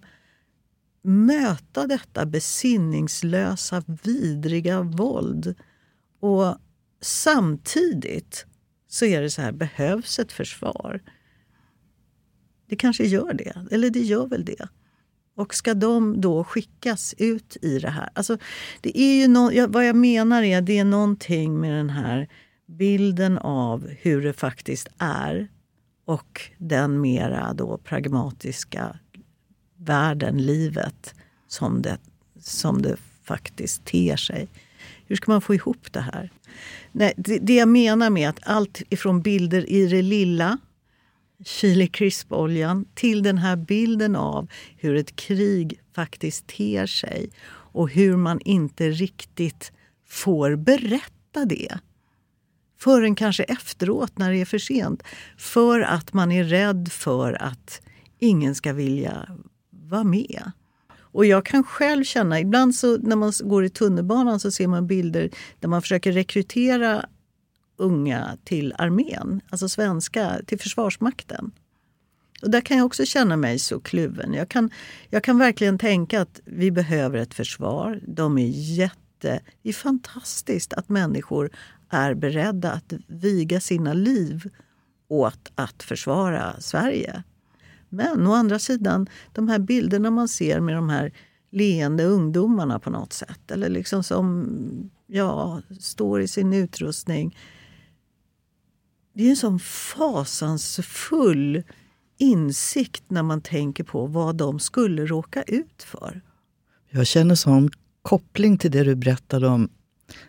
möta 1.02 1.86
detta 1.86 2.26
besinningslösa, 2.26 3.84
vidriga 4.02 4.82
våld. 4.82 5.54
Och 6.20 6.56
samtidigt 7.00 8.46
så 8.88 9.04
är 9.04 9.22
det 9.22 9.30
så 9.30 9.42
här, 9.42 9.52
behövs 9.52 10.18
ett 10.18 10.32
försvar? 10.32 11.00
Det 12.66 12.76
kanske 12.76 13.06
gör 13.06 13.32
det, 13.32 13.66
eller 13.70 13.90
det 13.90 14.02
gör 14.02 14.26
väl 14.26 14.44
det. 14.44 14.68
Och 15.40 15.54
ska 15.54 15.74
de 15.74 16.20
då 16.20 16.44
skickas 16.44 17.14
ut 17.18 17.56
i 17.62 17.78
det 17.78 17.90
här? 17.90 18.08
Alltså, 18.14 18.38
det 18.80 19.00
är 19.00 19.20
ju 19.20 19.28
no 19.28 19.66
vad 19.66 19.86
jag 19.86 19.96
menar 19.96 20.42
är 20.42 20.58
att 20.58 20.66
det 20.66 20.78
är 20.78 20.84
någonting 20.84 21.60
med 21.60 21.72
den 21.72 21.90
här 21.90 22.28
bilden 22.66 23.38
av 23.38 23.88
hur 24.00 24.22
det 24.22 24.32
faktiskt 24.32 24.88
är 24.98 25.48
och 26.04 26.40
den 26.58 27.00
mera 27.00 27.54
då 27.54 27.78
pragmatiska 27.78 28.98
världen, 29.76 30.46
livet, 30.46 31.14
som 31.48 31.82
det, 31.82 31.98
som 32.40 32.82
det 32.82 32.96
faktiskt 33.24 33.84
ter 33.84 34.16
sig. 34.16 34.48
Hur 35.06 35.16
ska 35.16 35.32
man 35.32 35.40
få 35.40 35.54
ihop 35.54 35.92
det 35.92 36.00
här? 36.00 36.32
Nej, 36.92 37.12
det, 37.16 37.38
det 37.38 37.54
jag 37.54 37.68
menar 37.68 38.10
med 38.10 38.28
att 38.28 38.40
allt 38.42 38.82
ifrån 38.88 39.22
bilder 39.22 39.70
i 39.70 39.86
det 39.86 40.02
lilla 40.02 40.58
chili 41.44 41.86
crisp-oljan 41.86 42.86
till 42.94 43.22
den 43.22 43.38
här 43.38 43.56
bilden 43.56 44.16
av 44.16 44.48
hur 44.76 44.96
ett 44.96 45.16
krig 45.16 45.80
faktiskt 45.94 46.46
ter 46.46 46.86
sig 46.86 47.30
och 47.72 47.90
hur 47.90 48.16
man 48.16 48.40
inte 48.40 48.90
riktigt 48.90 49.72
får 50.08 50.56
berätta 50.56 51.44
det 51.46 51.78
förrän 52.80 53.14
kanske 53.14 53.42
efteråt 53.42 54.18
när 54.18 54.30
det 54.30 54.40
är 54.40 54.44
för 54.44 54.58
sent. 54.58 55.02
För 55.36 55.80
att 55.80 56.12
man 56.12 56.32
är 56.32 56.44
rädd 56.44 56.88
för 56.92 57.42
att 57.42 57.82
ingen 58.18 58.54
ska 58.54 58.72
vilja 58.72 59.28
vara 59.70 60.04
med. 60.04 60.52
Och 61.12 61.26
jag 61.26 61.46
kan 61.46 61.64
själv 61.64 62.04
känna, 62.04 62.40
ibland 62.40 62.74
så 62.74 62.96
när 62.96 63.16
man 63.16 63.32
går 63.44 63.64
i 63.64 63.70
tunnelbanan 63.70 64.40
så 64.40 64.50
ser 64.50 64.66
man 64.66 64.86
bilder 64.86 65.30
där 65.60 65.68
man 65.68 65.82
försöker 65.82 66.12
rekrytera 66.12 67.06
unga 67.80 68.36
till 68.44 68.74
armén, 68.78 69.40
alltså 69.50 69.68
svenska, 69.68 70.40
till 70.46 70.60
Försvarsmakten. 70.60 71.52
Och 72.42 72.50
där 72.50 72.60
kan 72.60 72.76
jag 72.76 72.86
också 72.86 73.04
känna 73.04 73.36
mig 73.36 73.58
så 73.58 73.80
kluven. 73.80 74.34
Jag 74.34 74.48
kan, 74.48 74.70
jag 75.10 75.24
kan 75.24 75.38
verkligen 75.38 75.78
tänka 75.78 76.20
att 76.20 76.40
vi 76.44 76.70
behöver 76.70 77.18
ett 77.18 77.34
försvar. 77.34 78.00
De 78.06 78.38
är 78.38 78.48
jätte... 78.76 79.40
Det 79.62 79.68
är 79.68 79.72
fantastiskt 79.72 80.72
att 80.72 80.88
människor 80.88 81.50
är 81.90 82.14
beredda 82.14 82.72
att 82.72 82.92
viga 83.06 83.60
sina 83.60 83.92
liv 83.92 84.50
åt 85.08 85.52
att 85.54 85.82
försvara 85.82 86.60
Sverige. 86.60 87.22
Men 87.88 88.26
å 88.26 88.32
andra 88.32 88.58
sidan, 88.58 89.06
de 89.32 89.48
här 89.48 89.58
bilderna 89.58 90.10
man 90.10 90.28
ser 90.28 90.60
med 90.60 90.74
de 90.74 90.88
här 90.88 91.12
leende 91.50 92.04
ungdomarna 92.04 92.78
på 92.78 92.90
något 92.90 93.12
sätt. 93.12 93.50
Eller 93.50 93.68
liksom 93.68 94.02
som 94.02 94.90
ja, 95.06 95.62
står 95.80 96.20
i 96.20 96.28
sin 96.28 96.52
utrustning. 96.52 97.36
Det 99.12 99.26
är 99.26 99.30
en 99.30 99.36
sån 99.36 99.60
fasansfull 99.60 101.62
insikt 102.18 103.04
när 103.08 103.22
man 103.22 103.40
tänker 103.40 103.84
på 103.84 104.06
vad 104.06 104.36
de 104.36 104.58
skulle 104.58 105.06
råka 105.06 105.42
ut 105.42 105.82
för. 105.82 106.20
Jag 106.90 107.06
känner 107.06 107.34
sån 107.34 107.70
koppling 108.02 108.58
till 108.58 108.70
det 108.70 108.84
du 108.84 108.94
berättade 108.94 109.48
om 109.48 109.68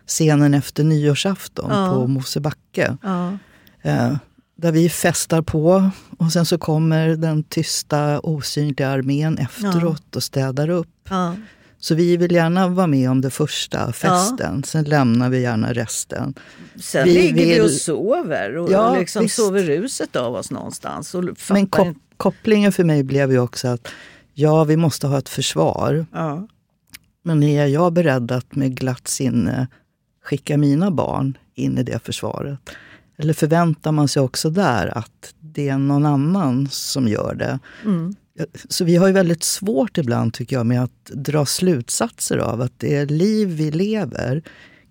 scenen 0.06 0.54
efter 0.54 0.84
nyårsafton 0.84 1.70
ja. 1.70 1.94
på 1.94 2.06
Mosebacke. 2.06 2.96
Ja. 3.02 3.38
Eh, 3.82 4.16
där 4.56 4.72
vi 4.72 4.88
festar 4.88 5.42
på 5.42 5.90
och 6.18 6.32
sen 6.32 6.46
så 6.46 6.58
kommer 6.58 7.08
den 7.08 7.42
tysta 7.42 8.20
osynliga 8.20 8.88
armén 8.88 9.38
efteråt 9.38 10.04
ja. 10.10 10.16
och 10.16 10.22
städar 10.22 10.68
upp. 10.68 11.08
Så 11.84 11.94
vi 11.94 12.16
vill 12.16 12.32
gärna 12.32 12.68
vara 12.68 12.86
med 12.86 13.10
om 13.10 13.20
det 13.20 13.30
första 13.30 13.92
festen, 13.92 14.56
ja. 14.56 14.66
sen 14.66 14.84
lämnar 14.84 15.30
vi 15.30 15.40
gärna 15.40 15.72
resten. 15.72 16.34
Sen 16.76 17.04
vi 17.04 17.14
ligger 17.14 17.34
vill... 17.34 17.54
vi 17.54 17.60
och 17.60 17.70
sover 17.70 18.56
och, 18.56 18.72
ja, 18.72 18.98
liksom 18.98 19.28
sover 19.28 19.62
ruset 19.62 20.16
av 20.16 20.34
oss 20.34 20.50
någonstans. 20.50 21.14
Men 21.50 21.66
kop 21.66 21.96
kopplingen 22.16 22.72
för 22.72 22.84
mig 22.84 23.02
blev 23.02 23.32
ju 23.32 23.38
också 23.38 23.68
att 23.68 23.88
ja, 24.34 24.64
vi 24.64 24.76
måste 24.76 25.06
ha 25.06 25.18
ett 25.18 25.28
försvar. 25.28 26.06
Ja. 26.12 26.48
Men 27.22 27.42
är 27.42 27.66
jag 27.66 27.92
beredd 27.92 28.32
att 28.32 28.54
med 28.54 28.76
glatt 28.76 29.08
sinne 29.08 29.66
skicka 30.24 30.56
mina 30.56 30.90
barn 30.90 31.38
in 31.54 31.78
i 31.78 31.82
det 31.82 32.04
försvaret? 32.04 32.58
Eller 33.18 33.34
förväntar 33.34 33.92
man 33.92 34.08
sig 34.08 34.22
också 34.22 34.50
där 34.50 34.98
att 34.98 35.34
det 35.40 35.68
är 35.68 35.78
någon 35.78 36.06
annan 36.06 36.68
som 36.70 37.08
gör 37.08 37.34
det? 37.34 37.58
Mm. 37.84 38.14
Så 38.68 38.84
vi 38.84 38.96
har 38.96 39.06
ju 39.06 39.12
väldigt 39.12 39.42
svårt 39.42 39.98
ibland 39.98 40.34
tycker 40.34 40.56
jag 40.56 40.66
med 40.66 40.82
att 40.82 41.04
dra 41.04 41.46
slutsatser 41.46 42.38
av 42.38 42.60
att 42.60 42.78
det 42.78 43.10
liv 43.10 43.48
vi 43.48 43.70
lever 43.70 44.42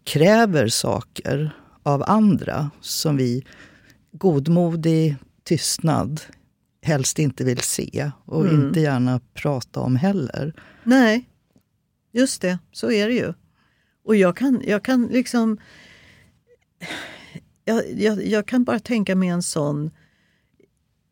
kräver 0.04 0.68
saker 0.68 1.56
av 1.84 2.04
andra 2.08 2.72
som 2.82 3.18
vi 3.18 3.46
godmodig 4.12 5.16
tystnad 5.44 6.22
helst 6.82 7.20
inte 7.20 7.44
vill 7.44 7.62
se 7.62 8.12
och 8.26 8.46
mm. 8.46 8.62
inte 8.62 8.80
gärna 8.80 9.20
prata 9.34 9.80
om 9.80 9.96
heller. 9.96 10.54
Nej, 10.84 11.30
just 12.12 12.42
det. 12.42 12.60
Så 12.72 12.92
är 12.92 13.08
det 13.08 13.14
ju. 13.14 13.34
Och 14.06 14.16
jag 14.16 14.38
kan, 14.38 14.62
jag 14.66 14.84
kan 14.84 15.08
liksom 15.08 15.58
jag, 17.66 17.84
jag, 18.00 18.28
jag, 18.28 18.46
kan 18.46 18.64
bara 18.64 18.80
tänka 18.80 19.16
mig 19.16 19.30
en 19.30 19.44
sån... 19.44 19.92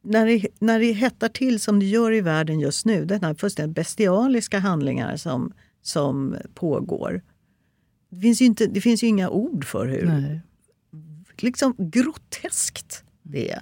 När 0.09 0.25
det, 0.25 0.47
när 0.59 0.79
det 0.79 0.91
hettar 0.91 1.29
till 1.29 1.59
som 1.59 1.79
det 1.79 1.85
gör 1.85 2.13
i 2.13 2.21
världen 2.21 2.59
just 2.59 2.85
nu, 2.85 3.05
den 3.05 3.23
här 3.23 3.33
fullständigt 3.33 3.75
bestialiska 3.75 4.59
handlingar 4.59 5.17
som, 5.17 5.53
som 5.81 6.35
pågår. 6.53 7.21
Det 8.09 8.21
finns, 8.21 8.41
ju 8.41 8.45
inte, 8.45 8.65
det 8.65 8.81
finns 8.81 9.03
ju 9.03 9.07
inga 9.07 9.29
ord 9.29 9.65
för 9.65 9.87
hur 9.87 10.05
Nej. 10.05 10.41
liksom 11.37 11.75
groteskt 11.77 13.03
det 13.23 13.51
är. 13.51 13.61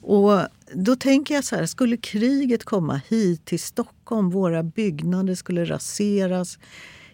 Och 0.00 0.40
då 0.74 0.96
tänker 0.96 1.34
jag 1.34 1.44
så 1.44 1.56
här, 1.56 1.66
skulle 1.66 1.96
kriget 1.96 2.64
komma 2.64 3.00
hit 3.08 3.44
till 3.44 3.60
Stockholm, 3.60 4.30
våra 4.30 4.62
byggnader 4.62 5.34
skulle 5.34 5.64
raseras. 5.64 6.58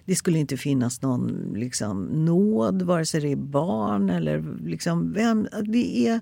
Det 0.05 0.14
skulle 0.14 0.38
inte 0.38 0.57
finnas 0.57 1.02
någon 1.02 1.52
liksom, 1.55 2.05
nåd, 2.05 2.83
vare 2.83 3.07
sig 3.07 3.21
det 3.21 3.33
är 3.33 3.37
barn 3.37 4.11
eller 4.11 4.59
liksom, 4.64 5.12
vem. 5.12 5.49
Det, 5.64 6.09
är, 6.09 6.21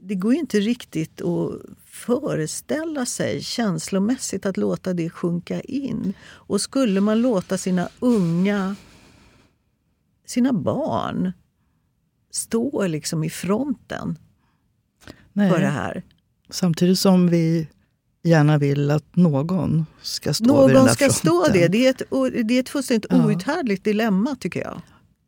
det 0.00 0.14
går 0.14 0.34
inte 0.34 0.60
riktigt 0.60 1.20
att 1.22 1.60
föreställa 1.84 3.06
sig 3.06 3.42
känslomässigt 3.42 4.46
att 4.46 4.56
låta 4.56 4.94
det 4.94 5.10
sjunka 5.10 5.60
in. 5.60 6.14
Och 6.22 6.60
skulle 6.60 7.00
man 7.00 7.22
låta 7.22 7.58
sina 7.58 7.88
unga, 7.98 8.76
sina 10.26 10.52
barn 10.52 11.32
stå 12.30 12.86
liksom 12.86 13.24
i 13.24 13.30
fronten 13.30 14.18
Nej. 15.38 15.50
för 15.50 15.60
det 15.60 15.68
här. 15.68 16.02
Samtidigt 16.50 16.98
som 16.98 17.28
vi 17.28 17.68
gärna 18.22 18.58
vill 18.58 18.90
att 18.90 19.16
någon 19.16 19.86
ska 20.02 20.34
stå 20.34 20.46
någon 20.46 20.66
vid 20.66 20.76
den 20.76 20.84
där 20.84 20.92
ska 20.92 21.04
fronten. 21.04 21.18
stå 21.18 21.46
det. 21.52 21.68
Det 21.68 21.86
är 21.86 21.90
ett, 21.90 22.02
det 22.48 22.54
är 22.54 22.60
ett 22.60 22.68
fullständigt 22.68 23.06
ja. 23.10 23.26
outhärdligt 23.26 23.84
dilemma 23.84 24.36
tycker 24.40 24.60
jag. 24.60 24.82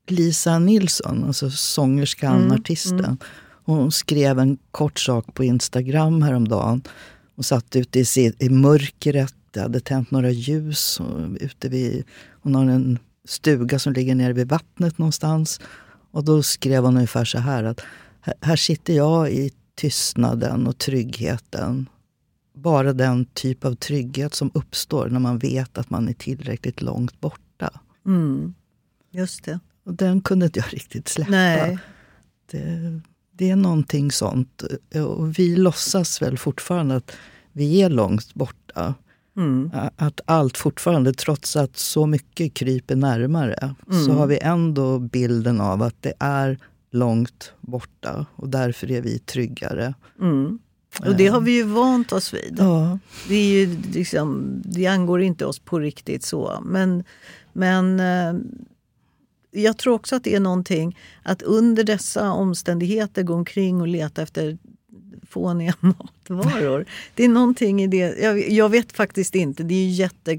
Lisa 0.06 0.58
Nilsson, 0.58 1.24
alltså 1.24 1.50
sångerskan, 1.50 2.42
mm, 2.42 2.52
artisten. 2.52 2.98
Mm. 2.98 3.18
Hon 3.64 3.92
skrev 3.92 4.38
en 4.38 4.58
kort 4.70 4.98
sak 4.98 5.34
på 5.34 5.44
Instagram 5.44 6.22
häromdagen. 6.22 6.82
Hon 7.36 7.44
satt 7.44 7.76
ute 7.76 8.00
i, 8.00 8.32
i 8.38 8.48
mörkret, 8.48 9.34
det 9.50 9.60
hade 9.60 9.80
tänt 9.80 10.10
några 10.10 10.30
ljus. 10.30 11.00
Och 11.00 11.36
ute 11.40 11.68
vid, 11.68 12.04
hon 12.42 12.54
har 12.54 12.64
en 12.64 12.98
stuga 13.28 13.78
som 13.78 13.92
ligger 13.92 14.14
nere 14.14 14.32
vid 14.32 14.48
vattnet 14.48 14.98
någonstans. 14.98 15.60
Och 16.10 16.24
då 16.24 16.42
skrev 16.42 16.84
hon 16.84 16.96
ungefär 16.96 17.24
så 17.24 17.38
här 17.38 17.64
att 17.64 17.80
här 18.40 18.56
sitter 18.56 18.94
jag 18.94 19.30
i 19.32 19.52
tystnaden 19.80 20.66
och 20.66 20.78
tryggheten. 20.78 21.88
Bara 22.54 22.92
den 22.92 23.24
typ 23.24 23.64
av 23.64 23.74
trygghet 23.74 24.34
som 24.34 24.50
uppstår 24.54 25.08
när 25.08 25.20
man 25.20 25.38
vet 25.38 25.78
att 25.78 25.90
man 25.90 26.08
är 26.08 26.12
tillräckligt 26.12 26.82
långt 26.82 27.20
borta. 27.20 27.80
Mm. 28.06 28.54
Just 29.10 29.44
det. 29.44 29.60
Och 29.84 29.94
den 29.94 30.20
kunde 30.20 30.46
inte 30.46 30.58
jag 30.58 30.68
riktigt 30.74 31.08
släppa. 31.08 31.30
Nej. 31.30 31.78
Det, 32.50 33.00
det 33.32 33.50
är 33.50 33.56
någonting 33.56 34.12
sånt. 34.12 34.62
Och 34.94 35.38
vi 35.38 35.56
låtsas 35.56 36.22
väl 36.22 36.38
fortfarande 36.38 36.96
att 36.96 37.16
vi 37.52 37.82
är 37.82 37.90
långt 37.90 38.34
borta. 38.34 38.94
Mm. 39.36 39.70
Att 39.96 40.20
allt 40.24 40.56
fortfarande, 40.56 41.12
trots 41.12 41.56
att 41.56 41.76
så 41.76 42.06
mycket 42.06 42.54
kryper 42.54 42.96
närmare, 42.96 43.74
mm. 43.90 44.04
så 44.04 44.12
har 44.12 44.26
vi 44.26 44.38
ändå 44.38 44.98
bilden 44.98 45.60
av 45.60 45.82
att 45.82 45.96
det 46.00 46.12
är 46.18 46.58
långt 46.90 47.52
borta 47.60 48.26
och 48.36 48.48
därför 48.48 48.90
är 48.90 49.00
vi 49.00 49.18
tryggare. 49.18 49.94
Mm. 50.20 50.58
Och 50.98 51.16
det 51.16 51.26
har 51.26 51.40
vi 51.40 51.52
ju 51.52 51.62
vant 51.62 52.12
oss 52.12 52.34
vid. 52.34 52.56
Ja. 52.58 52.98
Det, 53.28 53.34
är 53.34 53.48
ju 53.48 53.76
liksom, 53.92 54.54
det 54.64 54.86
angår 54.86 55.22
inte 55.22 55.46
oss 55.46 55.58
på 55.58 55.78
riktigt 55.78 56.24
så. 56.24 56.58
Men, 56.64 57.04
men 57.52 58.00
eh, 58.00 58.34
jag 59.50 59.78
tror 59.78 59.94
också 59.94 60.16
att 60.16 60.24
det 60.24 60.34
är 60.34 60.40
någonting 60.40 60.98
att 61.22 61.42
under 61.42 61.84
dessa 61.84 62.32
omständigheter 62.32 63.22
gå 63.22 63.34
omkring 63.34 63.80
och 63.80 63.88
leta 63.88 64.22
efter 64.22 64.58
fåniga 65.28 65.74
matvaror. 65.80 66.86
Det 67.14 67.24
är 67.24 67.28
någonting 67.28 67.82
i 67.82 67.86
det. 67.86 68.18
Jag, 68.22 68.50
jag 68.50 68.68
vet 68.68 68.92
faktiskt 68.92 69.34
inte. 69.34 69.62
Det 69.62 69.74
är 69.74 69.84
ju 69.84 69.90
jätte 69.90 70.38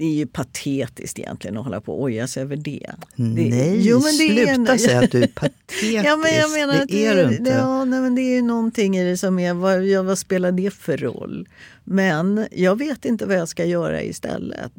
det 0.00 0.06
är 0.06 0.14
ju 0.14 0.26
patetiskt 0.26 1.18
egentligen 1.18 1.56
att 1.56 1.64
hålla 1.64 1.80
på 1.80 1.92
och 1.92 2.02
oja 2.02 2.26
sig 2.26 2.42
över 2.42 2.56
det. 2.56 2.90
det 3.16 3.24
nej, 3.50 3.88
jo, 3.88 3.96
men 3.96 4.18
det 4.18 4.46
sluta 4.46 4.72
är, 4.72 4.78
säga 4.78 4.98
att 4.98 5.10
du 5.10 5.22
är 5.22 5.26
patetisk. 5.34 6.04
ja, 6.04 6.16
men 6.16 6.34
jag 6.34 6.50
menar 6.50 6.78
det, 6.78 6.84
det 6.84 7.06
är 7.06 7.28
du 7.28 7.36
inte. 7.36 7.50
Ja, 7.50 7.84
nej, 7.84 8.00
men 8.00 8.14
det 8.14 8.22
är 8.22 8.42
någonting 8.42 8.96
i 8.96 9.04
det 9.04 9.16
som 9.16 9.38
är, 9.38 9.54
vad, 9.54 9.84
ja, 9.84 10.02
vad 10.02 10.18
spelar 10.18 10.52
det 10.52 10.70
för 10.70 10.96
roll? 10.96 11.48
Men 11.84 12.46
jag 12.52 12.78
vet 12.78 13.04
inte 13.04 13.26
vad 13.26 13.36
jag 13.36 13.48
ska 13.48 13.64
göra 13.64 14.02
istället. 14.02 14.72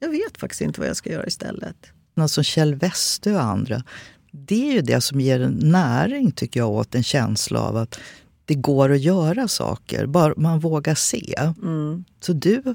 Jag 0.00 0.08
vet 0.08 0.38
faktiskt 0.38 0.60
inte 0.60 0.80
vad 0.80 0.88
jag 0.88 0.96
ska 0.96 1.10
göra 1.10 1.26
istället. 1.26 1.76
Alltså 2.16 2.42
Kjell 2.42 2.74
Westö 2.74 3.34
och 3.34 3.42
andra, 3.42 3.82
det 4.30 4.68
är 4.68 4.72
ju 4.72 4.80
det 4.80 5.00
som 5.00 5.20
ger 5.20 5.48
näring 5.48 6.32
tycker 6.32 6.60
jag 6.60 6.70
åt 6.70 6.94
en 6.94 7.02
känsla 7.02 7.60
av 7.60 7.76
att 7.76 7.98
det 8.44 8.54
går 8.54 8.92
att 8.92 9.00
göra 9.00 9.48
saker, 9.48 10.06
bara 10.06 10.34
man 10.36 10.60
vågar 10.60 10.94
se. 10.94 11.34
Mm. 11.62 12.04
Så 12.20 12.32
du, 12.32 12.74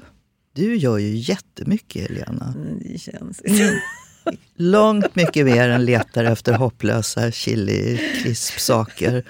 du 0.52 0.76
gör 0.76 0.98
ju 0.98 1.16
jättemycket, 1.16 2.08
Helena. 2.08 2.54
Mm, 2.56 2.78
det 2.78 2.98
känns 2.98 3.40
inte. 3.40 3.82
Långt 4.56 5.16
mycket 5.16 5.46
mer 5.46 5.68
än 5.68 5.84
letar 5.84 6.24
efter 6.24 6.52
hopplösa 6.52 7.30
chili 7.30 8.00
crisp-saker. 8.22 9.24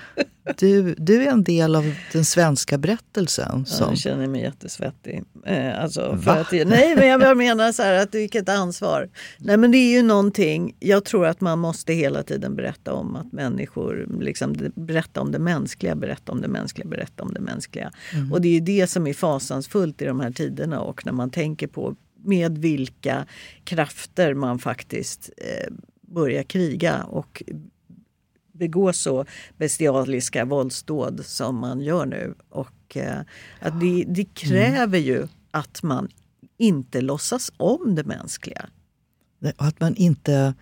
Du, 0.56 0.94
du 0.99 1.22
är 1.22 1.30
en 1.30 1.44
del 1.44 1.76
av 1.76 1.94
den 2.12 2.25
svenska 2.25 2.78
berättelsen. 2.78 3.66
Som... 3.66 3.88
jag 3.88 3.99
känner 3.99 4.26
mig 4.26 4.42
jättesvettig. 4.42 5.22
Eh, 5.46 5.82
alltså, 5.82 6.18
för 6.25 6.40
att, 6.40 6.52
nej, 6.52 6.96
men 6.96 7.08
jag 7.08 7.37
menar 7.37 7.72
så 7.72 7.82
här, 7.82 8.02
att 8.02 8.14
vilket 8.14 8.49
ansvar. 8.49 9.11
Nej, 9.38 9.56
men 9.56 9.70
det 9.70 9.78
är 9.78 9.92
ju 9.92 10.02
någonting. 10.02 10.76
Jag 10.78 11.04
tror 11.04 11.26
att 11.26 11.40
man 11.40 11.58
måste 11.58 11.92
hela 11.92 12.22
tiden 12.22 12.56
berätta 12.56 12.92
om 12.92 13.16
att 13.16 13.32
människor, 13.32 14.06
liksom, 14.20 14.56
berätta 14.75 15.20
om 15.20 15.32
det 15.32 15.38
mänskliga, 15.38 15.94
berätta 15.94 16.32
om 16.32 16.40
det 16.40 16.49
mänskliga, 16.49 16.88
berätta 16.88 17.22
om 17.22 17.34
det 17.34 17.40
mänskliga. 17.40 17.92
Mm. 18.14 18.32
Och 18.32 18.40
det 18.40 18.49
är 18.49 18.52
ju 18.52 18.61
det 18.61 18.87
som 18.87 19.06
är 19.06 19.14
fasansfullt 19.14 20.02
i 20.02 20.04
de 20.04 20.20
här 20.20 20.30
tiderna 20.30 20.80
och 20.80 21.06
när 21.06 21.12
man 21.12 21.30
tänker 21.30 21.66
på 21.66 21.96
med 22.25 22.59
vilka 22.59 23.26
krafter 23.64 24.35
man 24.35 24.59
faktiskt 24.59 25.31
eh, 25.37 25.73
börjar 26.00 26.43
kriga 26.43 27.02
och 27.02 27.43
begå 28.52 28.93
så 28.93 29.25
bestialiska 29.57 30.45
våldsdåd 30.45 31.21
som 31.25 31.57
man 31.57 31.81
gör 31.81 32.07
nu. 32.07 32.35
Och 32.49 32.97
eh, 32.97 33.21
att 33.61 33.81
det, 33.81 34.05
det 34.09 34.25
kräver 34.25 34.99
mm. 34.99 35.02
ju 35.02 35.29
att 35.50 35.83
man 35.83 36.09
inte 36.59 37.00
låtsas 37.00 37.52
om 37.57 37.95
det 37.95 38.05
mänskliga. 38.05 38.69
att 39.57 39.81
man 39.81 39.97
inte 39.97 40.55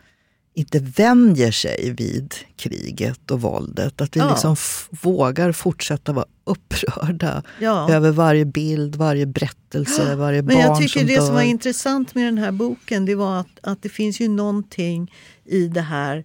inte 0.61 0.79
vänjer 0.79 1.51
sig 1.51 1.95
vid 1.99 2.35
kriget 2.57 3.31
och 3.31 3.41
våldet. 3.41 4.01
Att 4.01 4.17
vi 4.17 4.21
ja. 4.21 4.31
liksom 4.31 4.57
vågar 4.91 5.53
fortsätta 5.53 6.13
vara 6.13 6.27
upprörda 6.45 7.43
ja. 7.61 7.91
över 7.91 8.11
varje 8.11 8.45
bild, 8.45 8.97
varje 8.97 9.27
berättelse, 9.27 10.15
varje 10.17 10.43
barn 10.43 10.57
Men 10.57 10.67
jag 10.67 10.79
tycker 10.79 10.99
som 10.99 11.07
det 11.07 11.15
dör. 11.15 11.27
som 11.27 11.35
var 11.35 11.43
intressant 11.43 12.15
med 12.15 12.25
den 12.25 12.39
här 12.39 12.53
boken 12.53 13.05
det 13.05 13.15
var 13.15 13.41
att, 13.41 13.59
att 13.63 13.83
det 13.83 13.89
finns 13.89 14.21
ju 14.21 14.29
någonting 14.29 15.13
i 15.45 15.69
det 15.69 15.81
här 15.81 16.25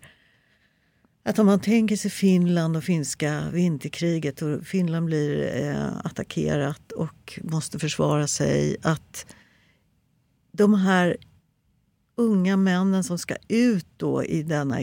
att 1.25 1.39
om 1.39 1.45
man 1.45 1.59
tänker 1.59 1.95
sig 1.95 2.11
Finland 2.11 2.77
och 2.77 2.83
finska 2.83 3.43
vinterkriget 3.53 4.41
och 4.41 4.65
Finland 4.65 5.05
blir 5.05 5.55
eh, 5.63 5.97
attackerat 6.03 6.91
och 6.91 7.39
måste 7.43 7.79
försvara 7.79 8.27
sig. 8.27 8.77
Att 8.81 9.25
de 10.51 10.73
här 10.73 11.17
unga 12.15 12.57
männen 12.57 13.03
som 13.03 13.17
ska 13.17 13.35
ut 13.47 13.87
då 13.97 14.23
i 14.23 14.43
denna 14.43 14.79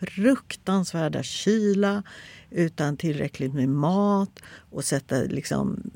fruktansvärda 0.00 1.22
kyla 1.22 2.02
utan 2.50 2.96
tillräckligt 2.96 3.54
med 3.54 3.68
mat 3.68 4.40
och 4.70 4.84
sätta 4.84 5.16
liksom 5.16 5.90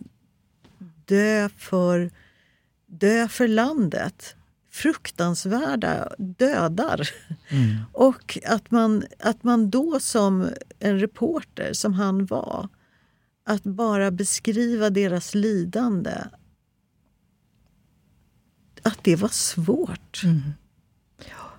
dö 1.04 1.48
för, 1.56 2.10
dö 2.86 3.28
för 3.28 3.48
landet. 3.48 4.36
Fruktansvärda 4.70 6.12
dödar. 6.18 7.10
Mm. 7.48 7.76
Och 7.92 8.38
att 8.46 8.70
man, 8.70 9.04
att 9.18 9.44
man 9.44 9.70
då 9.70 10.00
som 10.00 10.48
en 10.78 10.98
reporter, 11.00 11.72
som 11.72 11.94
han 11.94 12.26
var 12.26 12.68
att 13.44 13.62
bara 13.62 14.10
beskriva 14.10 14.90
deras 14.90 15.34
lidande 15.34 16.14
att 18.82 18.98
det 19.02 19.16
var 19.16 19.28
svårt. 19.28 20.20
Mm. 20.24 20.42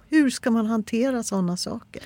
Hur 0.09 0.29
ska 0.29 0.51
man 0.51 0.65
hantera 0.65 1.23
sådana 1.23 1.57
saker? 1.57 2.03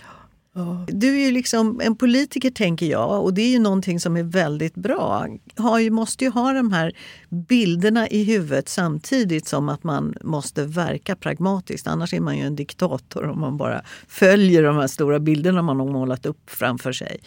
Du 0.88 1.22
är 1.22 1.26
ju 1.26 1.32
liksom 1.32 1.82
en 1.84 1.96
politiker, 1.96 2.52
tänker 2.52 2.86
jag, 2.86 3.24
och 3.24 3.34
det 3.34 3.42
är 3.42 3.50
ju 3.50 3.60
någonting 3.60 4.00
som 4.00 4.18
är 4.18 4.24
väldigt 4.24 4.76
bra. 4.76 5.28
Har 5.56 5.80
ju, 5.80 5.90
måste 5.90 6.24
ju 6.24 6.30
ha 6.30 6.54
de 6.54 6.72
här 6.72 6.94
bilderna 7.30 8.10
i 8.10 8.24
huvudet 8.24 8.70
samtidigt 8.70 9.48
som 9.48 9.70
att 9.70 9.84
man 9.84 10.16
måste 10.22 10.66
verka 10.66 11.16
pragmatiskt. 11.16 11.88
Annars 11.88 12.14
är 12.14 12.20
man 12.20 12.38
ju 12.38 12.44
en 12.44 12.56
diktator 12.56 13.28
om 13.28 13.40
man 13.40 13.58
bara 13.58 13.82
följer 14.08 14.64
de 14.64 14.76
här 14.76 14.88
stora 14.88 15.20
bilderna 15.20 15.62
man 15.62 15.80
har 15.80 15.88
målat 15.88 16.26
upp 16.26 16.50
framför 16.50 16.92
sig. 16.92 17.20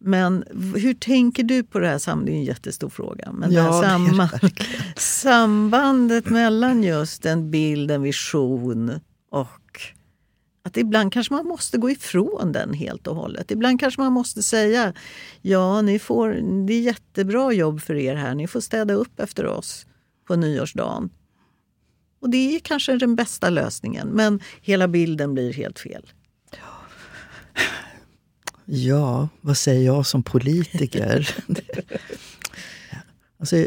Men 0.00 0.44
hur 0.74 0.94
tänker 0.94 1.42
du 1.42 1.62
på 1.62 1.78
det 1.78 1.88
här? 1.88 2.24
Det 2.24 2.32
är 2.32 2.34
en 2.34 2.44
jättestor 2.44 2.88
fråga. 2.88 3.32
Men 3.32 3.52
ja, 3.52 3.62
det 3.62 3.72
här 3.72 3.82
samband, 3.82 4.30
sambandet 4.96 6.30
mellan 6.30 6.82
just 6.82 7.26
en 7.26 7.50
bild, 7.50 7.90
en 7.90 8.02
vision 8.02 9.00
och 9.30 9.80
att 10.68 10.76
ibland 10.76 11.12
kanske 11.12 11.34
man 11.34 11.46
måste 11.46 11.78
gå 11.78 11.90
ifrån 11.90 12.52
den 12.52 12.72
helt 12.72 13.06
och 13.06 13.16
hållet. 13.16 13.50
Ibland 13.50 13.80
kanske 13.80 14.00
man 14.00 14.12
måste 14.12 14.42
säga 14.42 14.92
ja, 15.42 15.82
ni 15.82 15.98
får, 15.98 16.28
det 16.66 16.72
är 16.72 16.80
jättebra 16.80 17.52
jobb 17.52 17.80
för 17.80 17.94
er 17.94 18.14
här. 18.14 18.34
Ni 18.34 18.46
får 18.46 18.60
städa 18.60 18.94
upp 18.94 19.20
efter 19.20 19.46
oss 19.46 19.86
på 20.26 20.36
nyårsdagen. 20.36 21.10
Och 22.20 22.30
det 22.30 22.56
är 22.56 22.60
kanske 22.60 22.96
den 22.96 23.16
bästa 23.16 23.50
lösningen, 23.50 24.08
men 24.08 24.40
hela 24.60 24.88
bilden 24.88 25.34
blir 25.34 25.52
helt 25.52 25.78
fel. 25.78 26.12
Ja, 26.50 26.58
vad 29.40 29.56
säger 29.56 29.86
jag 29.86 30.06
som 30.06 30.22
politiker? 30.22 31.28
alltså, 33.40 33.66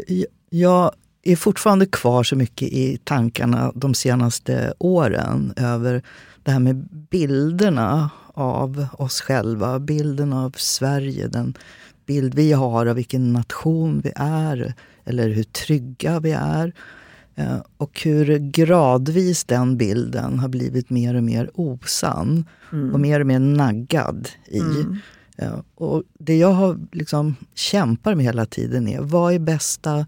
jag 0.50 0.92
är 1.22 1.36
fortfarande 1.36 1.86
kvar 1.86 2.22
så 2.22 2.36
mycket 2.36 2.68
i 2.68 2.98
tankarna 3.04 3.72
de 3.74 3.94
senaste 3.94 4.74
åren 4.78 5.54
över 5.56 6.02
det 6.42 6.50
här 6.50 6.58
med 6.58 6.76
bilderna 7.10 8.10
av 8.34 8.86
oss 8.92 9.20
själva, 9.20 9.78
bilden 9.78 10.32
av 10.32 10.54
Sverige, 10.56 11.26
den 11.26 11.54
bild 12.06 12.34
vi 12.34 12.52
har 12.52 12.86
av 12.86 12.96
vilken 12.96 13.32
nation 13.32 14.00
vi 14.04 14.12
är, 14.16 14.74
eller 15.04 15.28
hur 15.28 15.42
trygga 15.42 16.20
vi 16.20 16.30
är. 16.30 16.72
Eh, 17.36 17.58
och 17.76 18.00
hur 18.04 18.38
gradvis 18.38 19.44
den 19.44 19.76
bilden 19.76 20.38
har 20.38 20.48
blivit 20.48 20.90
mer 20.90 21.14
och 21.14 21.22
mer 21.22 21.50
osann 21.54 22.44
mm. 22.72 22.94
och 22.94 23.00
mer 23.00 23.20
och 23.20 23.26
mer 23.26 23.38
naggad 23.38 24.28
i. 24.46 24.60
Mm. 24.60 24.98
Eh, 25.36 25.60
och 25.74 26.02
det 26.18 26.36
jag 26.36 26.52
har 26.52 26.78
liksom 26.92 27.36
kämpar 27.54 28.14
med 28.14 28.24
hela 28.24 28.46
tiden 28.46 28.88
är, 28.88 29.00
vad 29.00 29.34
är 29.34 29.38
bästa 29.38 30.06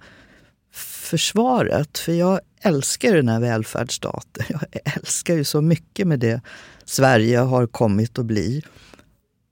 försvaret? 0.73 1.99
För 1.99 2.13
jag 2.13 2.41
älskar 2.61 3.15
den 3.15 3.29
här 3.29 3.41
välfärdsstaten. 3.41 4.45
Jag 4.73 4.97
älskar 4.97 5.35
ju 5.35 5.45
så 5.45 5.61
mycket 5.61 6.07
med 6.07 6.21
det 6.21 6.41
Sverige 6.85 7.39
har 7.39 7.67
kommit 7.67 8.19
att 8.19 8.27
bli. 8.27 8.63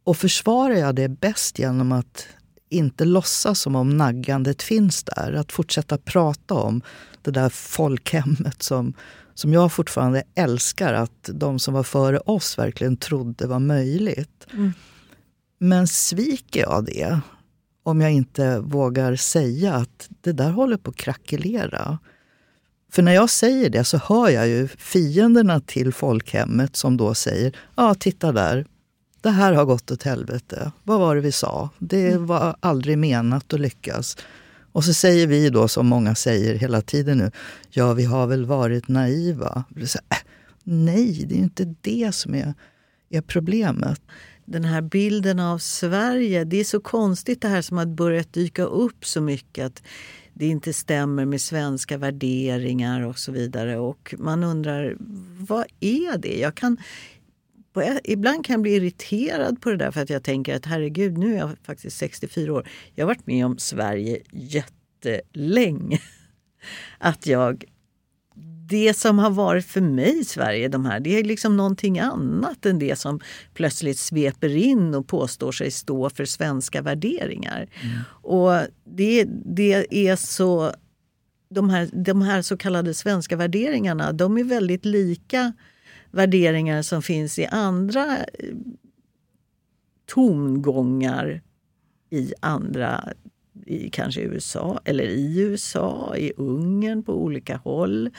Och 0.05 0.17
försvarar 0.17 0.75
jag 0.75 0.95
det 0.95 1.09
bäst 1.09 1.59
genom 1.59 1.93
att 1.93 2.27
inte 2.69 3.05
låtsas 3.05 3.61
som 3.61 3.77
om 3.77 3.97
naggandet 3.97 4.63
finns 4.63 5.05
där. 5.05 5.33
Att 5.33 5.53
fortsätta 5.53 5.99
prata 5.99 6.55
om 6.55 6.83
det 7.25 7.31
där 7.31 7.49
folkhemmet 7.49 8.63
som, 8.63 8.95
som 9.35 9.53
jag 9.53 9.73
fortfarande 9.73 10.23
älskar 10.35 10.95
att 10.95 11.31
de 11.33 11.59
som 11.59 11.75
var 11.75 11.83
före 11.83 12.19
oss 12.19 12.59
verkligen 12.59 12.97
trodde 12.97 13.47
var 13.47 13.59
möjligt. 13.59 14.47
Mm. 14.53 14.73
Men 15.59 15.87
sviker 15.87 16.61
jag 16.61 16.85
det 16.85 17.21
om 17.83 18.01
jag 18.01 18.13
inte 18.13 18.59
vågar 18.59 19.17
säga 19.17 19.75
att 19.75 20.09
det 20.21 20.33
där 20.33 20.51
håller 20.51 20.77
på 20.77 20.91
att 20.91 20.97
krackelera? 20.97 21.99
För 22.93 23.03
när 23.03 23.13
jag 23.13 23.31
säger 23.31 23.71
det 23.71 23.85
så 23.85 23.99
hör 23.99 24.29
jag 24.29 24.49
ju 24.49 24.69
fienderna 24.69 25.61
till 25.61 25.93
folkhemmet 25.93 26.77
som 26.77 26.97
då 26.97 27.15
säger, 27.15 27.57
ja 27.75 27.95
titta 27.95 28.33
där, 28.33 28.67
det 29.21 29.31
här 29.31 29.53
har 29.53 29.65
gått 29.65 29.91
åt 29.91 30.03
helvete. 30.03 30.73
Vad 30.83 31.01
var 31.01 31.15
det 31.15 31.21
vi 31.21 31.33
sa? 31.33 31.71
Det 31.79 32.09
mm. 32.09 32.27
var 32.27 32.57
aldrig 32.61 32.99
menat 32.99 33.53
att 33.53 33.61
lyckas. 33.61 34.17
Och 34.73 34.85
så 34.85 34.95
säger 34.95 35.27
vi 35.27 35.51
då, 35.51 35.69
som 35.69 35.87
många 35.87 36.15
säger 36.15 36.55
hela 36.55 36.81
tiden 36.81 37.19
nu, 37.19 37.31
ja 37.71 37.93
vi 37.93 38.05
har 38.05 38.27
väl 38.27 38.45
varit 38.45 38.89
naiva. 38.89 39.65
Så, 39.87 39.99
äh, 39.99 40.17
nej, 40.65 41.25
det 41.29 41.35
är 41.35 41.39
inte 41.39 41.75
det 41.81 42.15
som 42.15 42.35
är, 42.35 42.55
är 43.11 43.21
problemet. 43.21 44.01
Den 44.45 44.65
här 44.65 44.83
bilden 44.83 45.41
av 45.41 45.59
Sverige, 45.59 46.45
det 46.45 46.61
är 46.61 46.65
så 46.65 46.81
konstigt 46.81 47.43
det 47.43 47.49
här 47.49 47.63
som 47.63 47.77
har 47.77 47.87
börjat 47.87 48.33
dyka 48.33 48.63
upp 48.63 49.07
så 49.07 49.21
mycket. 49.21 49.67
Att 49.67 49.83
det 50.35 50.47
inte 50.47 50.73
stämmer 50.73 51.25
med 51.25 51.41
svenska 51.41 51.99
värderingar 51.99 53.01
och 53.01 53.19
så 53.19 53.33
vidare. 53.33 53.79
Och 53.79 54.15
man 54.19 54.45
undrar, 54.45 54.97
vad 55.39 55.65
är 55.81 56.19
det? 56.19 56.39
Jag 56.39 56.55
kan, 56.55 56.77
ibland 58.05 58.45
kan 58.45 58.55
jag 58.55 58.63
bli 58.63 58.75
irriterad 58.75 59.61
på 59.61 59.71
det 59.71 59.77
där 59.77 59.91
för 59.91 60.01
att 60.01 60.11
jag 60.11 60.23
tänker 60.23 60.57
att 60.57 60.67
herregud, 60.67 61.19
nu 61.19 61.35
är 61.35 61.39
jag 61.39 61.51
faktiskt 61.63 61.97
64 61.97 62.53
år. 62.53 62.69
Jag 62.95 63.05
har 63.05 63.09
varit 63.09 63.27
med 63.27 63.47
om 63.47 63.59
Sverige 63.59 64.23
jättelänge. 64.33 66.01
Att 66.99 67.27
jag 67.27 67.65
det 68.73 68.95
som 68.95 69.19
har 69.19 69.31
varit 69.31 69.67
för 69.67 69.81
mig 69.81 70.21
i 70.21 70.25
Sverige, 70.25 70.69
de 70.69 70.87
här, 70.87 71.01
det 71.01 71.19
är 71.19 71.25
liksom 71.25 71.57
någonting 71.57 71.99
annat 71.99 72.67
än 72.67 72.79
det 72.79 72.99
som 72.99 73.21
plötsligt 73.55 73.99
sveper 73.99 74.57
in 74.57 74.95
och 74.95 75.07
påstår 75.07 75.53
sig 75.53 75.71
stå 75.71 76.11
för 76.11 76.25
svenska 76.25 76.83
värderingar. 76.83 77.69
Mm. 77.83 77.99
Och 78.09 78.53
det, 78.85 79.25
det 79.45 80.09
är 80.09 80.17
så... 80.17 80.73
De 81.51 81.71
här, 81.71 81.91
de 81.93 82.23
här 82.23 82.43
så 82.43 82.57
kallade 82.57 82.95
svenska 82.95 83.37
värderingarna, 83.37 84.13
de 84.13 84.39
är 84.39 84.45
väldigt 84.45 84.85
lika 84.85 85.53
värderingar 86.13 86.83
som 86.83 87.03
finns 87.03 87.39
i 87.39 87.47
andra 87.47 88.19
eh, 88.19 88.55
tongångar 90.07 91.43
i 92.11 92.33
andra, 92.41 93.13
i 93.67 93.91
kanske 93.91 94.21
USA 94.21 94.81
eller 94.85 95.05
i 95.05 95.41
USA, 95.41 96.17
i 96.17 96.33
Ungern 96.37 97.03
på 97.03 97.23
olika 97.23 97.57
håll. 97.57 98.11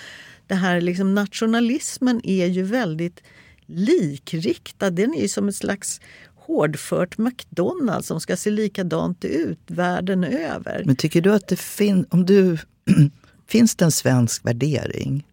Det 0.47 0.56
här 0.56 0.82
liksom, 0.82 1.15
nationalismen 1.15 2.21
är 2.23 2.45
ju 2.45 2.63
väldigt 2.63 3.23
likriktad. 3.65 4.89
Den 4.89 5.13
är 5.13 5.27
som 5.27 5.47
ett 5.47 5.56
slags 5.56 6.01
hårdfört 6.36 7.17
McDonalds 7.17 8.08
som 8.08 8.21
ska 8.21 8.38
se 8.38 8.49
likadant 8.49 9.25
ut 9.25 9.60
världen 9.67 10.23
över. 10.23 10.84
Men 10.86 10.95
tycker 10.95 11.21
du 11.21 11.34
att 11.34 11.47
det 11.47 11.60
fin 11.60 12.06
om 12.10 12.25
du, 12.25 12.58
finns 13.47 13.75
det 13.75 13.86
en 13.86 13.91
svensk 13.91 14.45
värdering? 14.45 15.23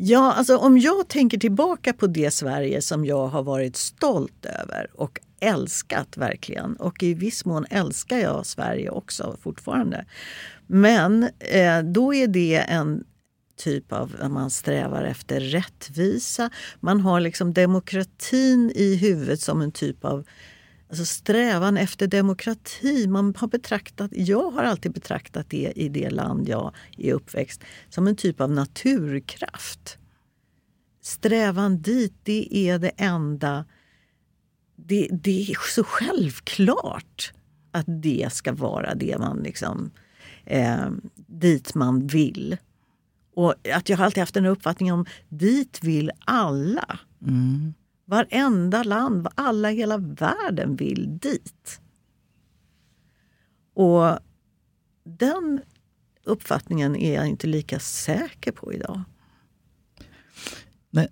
Ja, 0.00 0.32
alltså 0.32 0.56
om 0.56 0.78
jag 0.78 1.08
tänker 1.08 1.38
tillbaka 1.38 1.92
på 1.92 2.06
det 2.06 2.30
Sverige 2.30 2.82
som 2.82 3.04
jag 3.04 3.26
har 3.26 3.42
varit 3.42 3.76
stolt 3.76 4.46
över 4.46 4.86
och 4.94 5.20
älskat 5.40 6.16
verkligen. 6.16 6.76
Och 6.76 7.02
i 7.02 7.14
viss 7.14 7.44
mån 7.44 7.66
älskar 7.70 8.18
jag 8.18 8.46
Sverige 8.46 8.90
också 8.90 9.36
fortfarande. 9.42 10.04
Men 10.66 11.22
eh, 11.38 11.82
då 11.82 12.14
är 12.14 12.26
det 12.26 12.56
en 12.56 13.04
typ 13.56 13.92
av, 13.92 14.16
eh, 14.22 14.28
man 14.28 14.50
strävar 14.50 15.04
efter 15.04 15.40
rättvisa. 15.40 16.50
Man 16.80 17.00
har 17.00 17.20
liksom 17.20 17.52
demokratin 17.52 18.72
i 18.74 18.96
huvudet 18.96 19.40
som 19.40 19.60
en 19.60 19.72
typ 19.72 20.04
av 20.04 20.24
alltså 20.88 21.04
strävan 21.04 21.76
efter 21.76 22.06
demokrati. 22.06 23.06
Man 23.06 23.34
har 23.36 23.48
betraktat, 23.48 24.10
jag 24.14 24.50
har 24.50 24.62
alltid 24.62 24.92
betraktat 24.92 25.50
det 25.50 25.72
i 25.76 25.88
det 25.88 26.10
land 26.10 26.48
jag 26.48 26.74
är 26.96 27.12
uppväxt 27.12 27.64
som 27.88 28.06
en 28.06 28.16
typ 28.16 28.40
av 28.40 28.50
naturkraft. 28.50 29.98
Strävan 31.00 31.82
dit, 31.82 32.14
det 32.22 32.56
är 32.56 32.78
det 32.78 32.92
enda... 32.96 33.64
Det, 34.76 35.08
det 35.12 35.42
är 35.42 35.56
så 35.74 35.84
självklart 35.84 37.32
att 37.70 37.86
det 38.02 38.28
ska 38.32 38.52
vara 38.52 38.94
det 38.94 39.18
man 39.18 39.38
liksom, 39.38 39.90
eh, 40.44 40.90
dit 41.16 41.74
man 41.74 42.06
vill. 42.06 42.56
Och 43.34 43.54
att 43.74 43.88
jag 43.88 43.96
har 43.96 44.04
alltid 44.04 44.20
haft 44.20 44.36
en 44.36 44.46
uppfattning 44.46 44.92
om 44.92 45.06
dit 45.28 45.78
vill 45.82 46.10
alla. 46.18 46.98
Mm. 47.22 47.74
Varenda 48.08 48.82
land, 48.82 49.28
alla 49.34 49.72
i 49.72 49.76
hela 49.76 49.98
världen 49.98 50.76
vill 50.76 51.18
dit. 51.18 51.80
Och 53.74 54.18
den 55.04 55.60
uppfattningen 56.24 56.96
är 56.96 57.14
jag 57.14 57.26
inte 57.26 57.46
lika 57.46 57.78
säker 57.78 58.52
på 58.52 58.72
idag. 58.72 59.02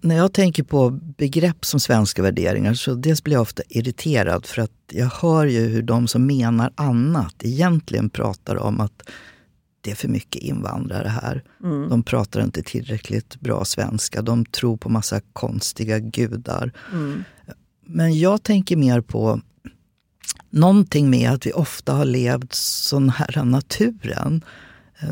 När 0.01 0.17
jag 0.17 0.33
tänker 0.33 0.63
på 0.63 0.91
begrepp 0.91 1.65
som 1.65 1.81
svenska 1.81 2.23
värderingar 2.23 2.75
så 2.75 2.95
dels 2.95 3.23
blir 3.23 3.35
jag 3.35 3.43
ofta 3.43 3.63
irriterad 3.69 4.47
för 4.47 4.63
att 4.63 4.73
jag 4.93 5.07
hör 5.07 5.47
ju 5.47 5.61
hur 5.61 5.83
de 5.83 6.09
som 6.09 6.27
menar 6.27 6.73
annat 6.75 7.35
egentligen 7.43 8.11
pratar 8.11 8.57
om 8.57 8.81
att 8.81 9.03
det 9.87 9.93
är 9.93 9.95
för 9.95 10.09
mycket 10.09 10.43
invandrare 10.43 11.09
här. 11.09 11.43
Mm. 11.65 11.89
De 11.89 12.03
pratar 12.03 12.43
inte 12.43 12.63
tillräckligt 12.63 13.41
bra 13.41 13.65
svenska. 13.65 14.23
De 14.23 14.45
tror 14.45 14.77
på 14.77 14.89
massa 14.89 15.21
konstiga 15.33 15.99
gudar. 15.99 16.73
Mm. 16.93 17.25
Men 17.87 18.19
jag 18.19 18.43
tänker 18.43 18.77
mer 18.77 19.01
på 19.01 19.41
någonting 20.51 21.11
med 21.11 21.31
att 21.31 21.47
vi 21.47 21.53
ofta 21.53 21.93
har 21.93 22.05
levt 22.05 22.55
så 22.55 22.99
nära 22.99 23.45
naturen. 23.45 24.45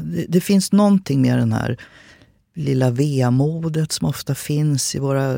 Det, 0.03 0.27
det 0.29 0.41
finns 0.41 0.73
någonting 0.73 1.23
med 1.23 1.39
den 1.39 1.53
här 1.53 1.77
lilla 2.55 2.91
vemodet 2.91 3.93
som 3.93 4.09
ofta 4.09 4.35
finns 4.35 4.95
i 4.95 4.99
våra 4.99 5.37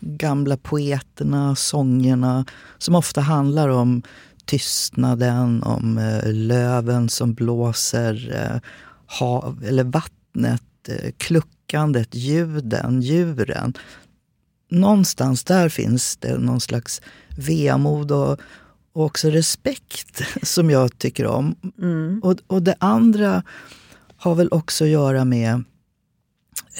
gamla 0.00 0.56
poeterna, 0.56 1.56
sångerna, 1.56 2.44
som 2.78 2.94
ofta 2.94 3.20
handlar 3.20 3.68
om 3.68 4.02
tystnaden, 4.46 5.62
om 5.62 5.98
eh, 5.98 6.32
löven 6.32 7.08
som 7.08 7.34
blåser, 7.34 8.32
eh, 8.34 8.60
hav, 9.06 9.64
eller 9.66 9.84
vattnet, 9.84 10.88
eh, 10.88 11.12
kluckandet, 11.16 12.14
ljuden, 12.14 13.02
djuren. 13.02 13.74
Någonstans 14.70 15.44
där 15.44 15.68
finns 15.68 16.16
det 16.16 16.38
någon 16.38 16.60
slags 16.60 17.02
vemod 17.36 18.12
och, 18.12 18.40
och 18.92 19.04
också 19.04 19.30
respekt 19.30 20.22
som 20.42 20.70
jag 20.70 20.98
tycker 20.98 21.26
om. 21.26 21.54
Mm. 21.78 22.20
Och, 22.22 22.36
och 22.46 22.62
det 22.62 22.74
andra 22.78 23.42
har 24.16 24.34
väl 24.34 24.48
också 24.50 24.84
att 24.84 24.90
göra 24.90 25.24
med 25.24 25.64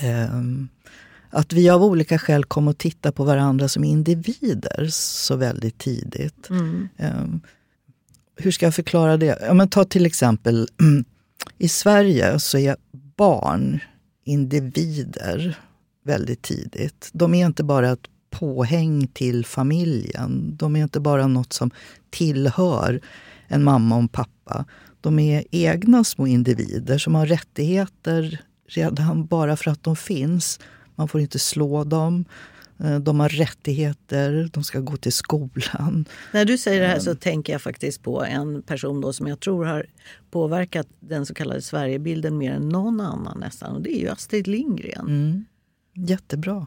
eh, 0.02 0.40
att 1.30 1.52
vi 1.52 1.70
av 1.70 1.84
olika 1.84 2.18
skäl 2.18 2.44
kom 2.44 2.68
att 2.68 2.78
titta 2.78 3.12
på 3.12 3.24
varandra 3.24 3.68
som 3.68 3.84
individer 3.84 4.88
så 4.90 5.36
väldigt 5.36 5.78
tidigt. 5.78 6.50
Mm. 6.50 6.88
Eh, 6.96 7.24
hur 8.36 8.50
ska 8.50 8.66
jag 8.66 8.74
förklara 8.74 9.16
det? 9.16 9.38
Ja, 9.40 9.54
men 9.54 9.68
ta 9.68 9.84
till 9.84 10.06
exempel, 10.06 10.68
i 11.58 11.68
Sverige 11.68 12.38
så 12.38 12.58
är 12.58 12.76
barn 13.16 13.80
individer 14.24 15.58
väldigt 16.04 16.42
tidigt. 16.42 17.10
De 17.12 17.34
är 17.34 17.46
inte 17.46 17.64
bara 17.64 17.90
ett 17.90 18.08
påhäng 18.30 19.06
till 19.06 19.46
familjen. 19.46 20.56
De 20.56 20.76
är 20.76 20.82
inte 20.82 21.00
bara 21.00 21.26
något 21.26 21.52
som 21.52 21.70
tillhör 22.10 23.00
en 23.48 23.64
mamma 23.64 23.94
och 23.94 24.02
en 24.02 24.08
pappa. 24.08 24.64
De 25.00 25.18
är 25.18 25.44
egna 25.50 26.04
små 26.04 26.26
individer 26.26 26.98
som 26.98 27.14
har 27.14 27.26
rättigheter 27.26 28.40
redan 28.68 29.26
bara 29.26 29.56
för 29.56 29.70
att 29.70 29.82
de 29.82 29.96
finns. 29.96 30.60
Man 31.00 31.08
får 31.08 31.20
inte 31.20 31.38
slå 31.38 31.84
dem. 31.84 32.24
Eh, 32.84 32.98
de 32.98 33.20
har 33.20 33.28
rättigheter, 33.28 34.50
de 34.52 34.64
ska 34.64 34.80
gå 34.80 34.96
till 34.96 35.12
skolan. 35.12 36.04
När 36.32 36.44
du 36.44 36.58
säger 36.58 36.80
det 36.80 36.86
här 36.86 36.98
så 36.98 37.14
tänker 37.14 37.52
jag 37.52 37.62
faktiskt 37.62 38.02
på 38.02 38.24
en 38.24 38.62
person 38.62 39.00
då 39.00 39.12
som 39.12 39.26
jag 39.26 39.40
tror 39.40 39.64
har 39.64 39.86
påverkat 40.30 40.86
den 41.00 41.26
så 41.26 41.34
kallade 41.34 41.62
Sverigebilden 41.62 42.38
mer 42.38 42.52
än 42.52 42.68
någon 42.68 43.00
annan 43.00 43.40
nästan. 43.40 43.76
Och 43.76 43.82
det 43.82 43.96
är 43.96 44.00
ju 44.00 44.08
Astrid 44.08 44.46
Lindgren. 44.46 45.06
Mm. 45.06 45.44
Jättebra. 45.94 46.66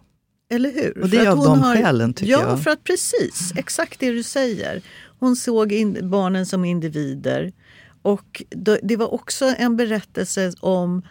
Eller 0.50 0.72
hur? 0.72 0.98
Och 1.02 1.10
det 1.10 1.18
är 1.18 1.30
av 1.30 1.38
de 1.38 1.60
har, 1.60 1.76
skälen 1.76 2.14
tycker 2.14 2.32
ja, 2.32 2.40
jag. 2.42 2.52
Ja, 2.52 2.58
för 2.58 2.72
att 2.72 2.84
precis, 2.84 3.54
exakt 3.56 4.00
det 4.00 4.12
du 4.12 4.24
säger. 4.24 4.82
Hon 5.20 5.36
såg 5.36 5.72
in, 5.72 6.10
barnen 6.10 6.46
som 6.46 6.66
individer. 6.66 7.54
Och 8.02 8.44
det 8.82 8.96
var 8.96 9.14
också 9.14 9.56
en 9.58 9.78
berättelse 9.78 10.54
om 10.60 11.02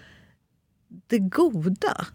det 1.06 1.18
goda 1.18 2.06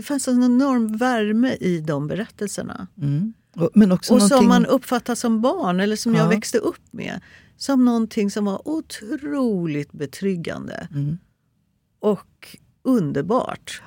det 0.00 0.04
fanns 0.04 0.28
en 0.28 0.42
enorm 0.42 0.96
värme 0.96 1.54
i 1.60 1.80
de 1.80 2.06
berättelserna. 2.06 2.86
Mm. 3.02 3.32
Och, 3.54 3.70
men 3.74 3.92
också 3.92 4.12
och 4.12 4.18
någonting... 4.18 4.38
som 4.38 4.48
man 4.48 4.66
uppfattar 4.66 5.14
som 5.14 5.40
barn, 5.40 5.80
eller 5.80 5.96
som 5.96 6.14
ja. 6.14 6.20
jag 6.20 6.28
växte 6.28 6.58
upp 6.58 6.82
med. 6.90 7.20
Som 7.56 7.84
någonting 7.84 8.30
som 8.30 8.44
var 8.44 8.68
otroligt 8.68 9.92
betryggande. 9.92 10.88
Mm. 10.90 11.18
Och 12.00 12.56
underbart. 12.82 13.82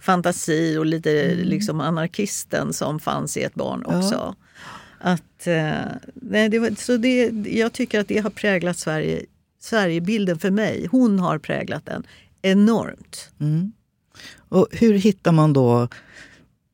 Fantasi 0.00 0.76
och 0.76 0.86
lite 0.86 1.22
mm. 1.22 1.46
liksom 1.46 1.80
anarkisten 1.80 2.72
som 2.72 3.00
fanns 3.00 3.36
i 3.36 3.42
ett 3.42 3.54
barn 3.54 3.84
också. 3.84 4.14
Ja. 4.14 4.34
Att, 4.98 5.46
eh, 5.46 5.92
nej, 6.14 6.48
det 6.48 6.58
var, 6.58 6.70
så 6.70 6.96
det, 6.96 7.30
jag 7.46 7.72
tycker 7.72 8.00
att 8.00 8.08
det 8.08 8.18
har 8.18 8.30
präglat 8.30 8.78
Sverige, 8.78 9.24
Sverigebilden 9.60 10.38
för 10.38 10.50
mig. 10.50 10.86
Hon 10.90 11.18
har 11.18 11.38
präglat 11.38 11.86
den 11.86 12.06
enormt. 12.42 13.30
Mm. 13.40 13.72
Och 14.48 14.68
hur 14.72 14.94
hittar 14.94 15.32
man 15.32 15.52
då 15.52 15.88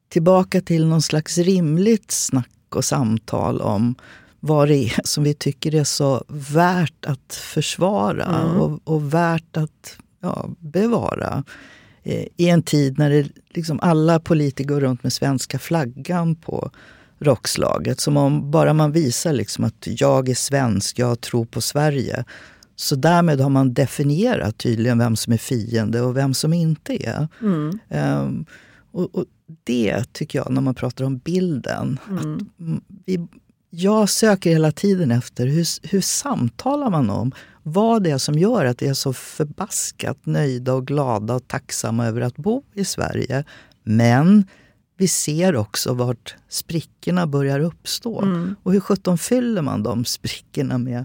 tillbaka 0.08 0.60
till 0.60 0.86
någon 0.86 1.02
slags 1.02 1.38
rimligt 1.38 2.10
snack 2.10 2.48
och 2.74 2.84
samtal 2.84 3.60
om 3.60 3.94
vad 4.40 4.68
det 4.68 4.76
är 4.76 5.00
som 5.04 5.24
vi 5.24 5.34
tycker 5.34 5.74
är 5.74 5.84
så 5.84 6.24
värt 6.28 7.04
att 7.04 7.34
försvara 7.34 8.24
mm. 8.24 8.60
och, 8.60 8.80
och, 8.84 9.14
värt 9.14 9.56
att 9.56 9.96
ja, 10.20 10.48
bevara. 10.58 11.44
Eh, 12.02 12.26
I 12.36 12.48
en 12.48 12.62
tid 12.62 12.98
när 12.98 13.10
det, 13.10 13.28
liksom 13.50 13.80
alla 13.82 14.20
politiker 14.20 14.68
går 14.68 14.80
runt 14.80 15.02
med 15.02 15.12
svenska 15.12 15.58
flaggan 15.58 16.34
på 16.34 16.70
rockslaget. 17.18 18.00
Som 18.00 18.16
om 18.16 18.50
bara 18.50 18.72
man 18.72 18.92
visar 18.92 19.32
liksom 19.32 19.64
att 19.64 19.86
jag 19.86 20.28
är 20.28 20.34
svensk, 20.34 20.98
jag 20.98 21.20
tror 21.20 21.44
på 21.44 21.60
Sverige 21.60 22.24
så 22.76 22.96
därmed 22.96 23.40
har 23.40 23.50
man 23.50 23.74
definierat 23.74 24.58
tydligen 24.58 24.98
vem 24.98 25.16
som 25.16 25.32
är 25.32 25.38
fiende 25.38 26.00
och 26.00 26.16
vem 26.16 26.34
som 26.34 26.52
inte 26.52 27.06
är. 27.06 27.28
Mm. 27.40 27.78
Um, 27.88 28.46
och, 28.92 29.14
och, 29.14 29.24
det 29.64 30.12
tycker 30.12 30.38
jag, 30.38 30.50
när 30.50 30.60
man 30.60 30.74
pratar 30.74 31.04
om 31.04 31.18
bilden. 31.18 31.98
Mm. 32.08 32.36
Att 32.36 32.42
vi, 33.04 33.26
jag 33.70 34.08
söker 34.08 34.50
hela 34.50 34.72
tiden 34.72 35.10
efter 35.10 35.46
hur, 35.46 35.88
hur 35.88 36.00
samtalar 36.00 36.90
man 36.90 37.10
om 37.10 37.32
vad 37.62 38.02
det 38.02 38.10
är 38.10 38.18
som 38.18 38.38
gör 38.38 38.64
att 38.64 38.82
vi 38.82 38.86
är 38.86 38.94
så 38.94 39.12
förbaskat 39.12 40.26
nöjda 40.26 40.74
och 40.74 40.86
glada 40.86 41.34
och 41.34 41.48
tacksamma 41.48 42.06
över 42.06 42.20
att 42.20 42.36
bo 42.36 42.62
i 42.74 42.84
Sverige. 42.84 43.44
Men 43.82 44.44
vi 44.96 45.08
ser 45.08 45.56
också 45.56 45.94
vart 45.94 46.34
sprickorna 46.48 47.26
börjar 47.26 47.60
uppstå. 47.60 48.22
Mm. 48.22 48.56
Och 48.62 48.72
hur 48.72 48.80
sjutton 48.80 49.18
fyller 49.18 49.62
man 49.62 49.82
de 49.82 50.04
sprickorna 50.04 50.78
med, 50.78 51.04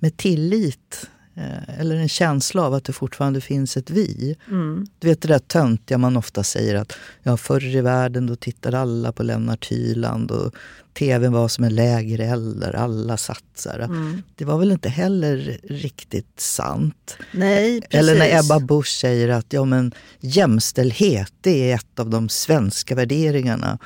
med 0.00 0.16
tillit 0.16 1.08
Eh, 1.40 1.80
eller 1.80 1.96
en 1.96 2.08
känsla 2.08 2.62
av 2.62 2.74
att 2.74 2.84
det 2.84 2.92
fortfarande 2.92 3.40
finns 3.40 3.76
ett 3.76 3.90
vi. 3.90 4.36
Mm. 4.48 4.86
Du 4.98 5.08
vet 5.08 5.22
det 5.22 5.28
där 5.28 5.38
töntiga 5.38 5.98
man 5.98 6.16
ofta 6.16 6.42
säger 6.42 6.74
att 6.74 6.92
ja, 7.22 7.36
förr 7.36 7.76
i 7.76 7.80
världen 7.80 8.26
då 8.26 8.36
tittade 8.36 8.78
alla 8.78 9.12
på 9.12 9.22
Lennart 9.22 9.66
Hyland 9.66 10.30
och 10.30 10.54
tvn 10.98 11.32
var 11.32 11.48
som 11.48 11.64
en 11.64 11.74
lägereld 11.74 12.64
alla 12.64 13.16
satt 13.16 13.66
mm. 13.66 14.22
Det 14.34 14.44
var 14.44 14.58
väl 14.58 14.72
inte 14.72 14.88
heller 14.88 15.60
riktigt 15.62 16.40
sant. 16.40 17.16
Nej, 17.32 17.80
precis. 17.80 17.94
Eller 17.94 18.18
när 18.18 18.38
Ebba 18.38 18.60
Busch 18.60 18.98
säger 19.00 19.28
att 19.28 19.52
ja, 19.52 19.64
men 19.64 19.92
jämställdhet 20.20 21.32
det 21.40 21.70
är 21.70 21.74
ett 21.74 21.98
av 21.98 22.10
de 22.10 22.28
svenska 22.28 22.94
värderingarna 22.94 23.78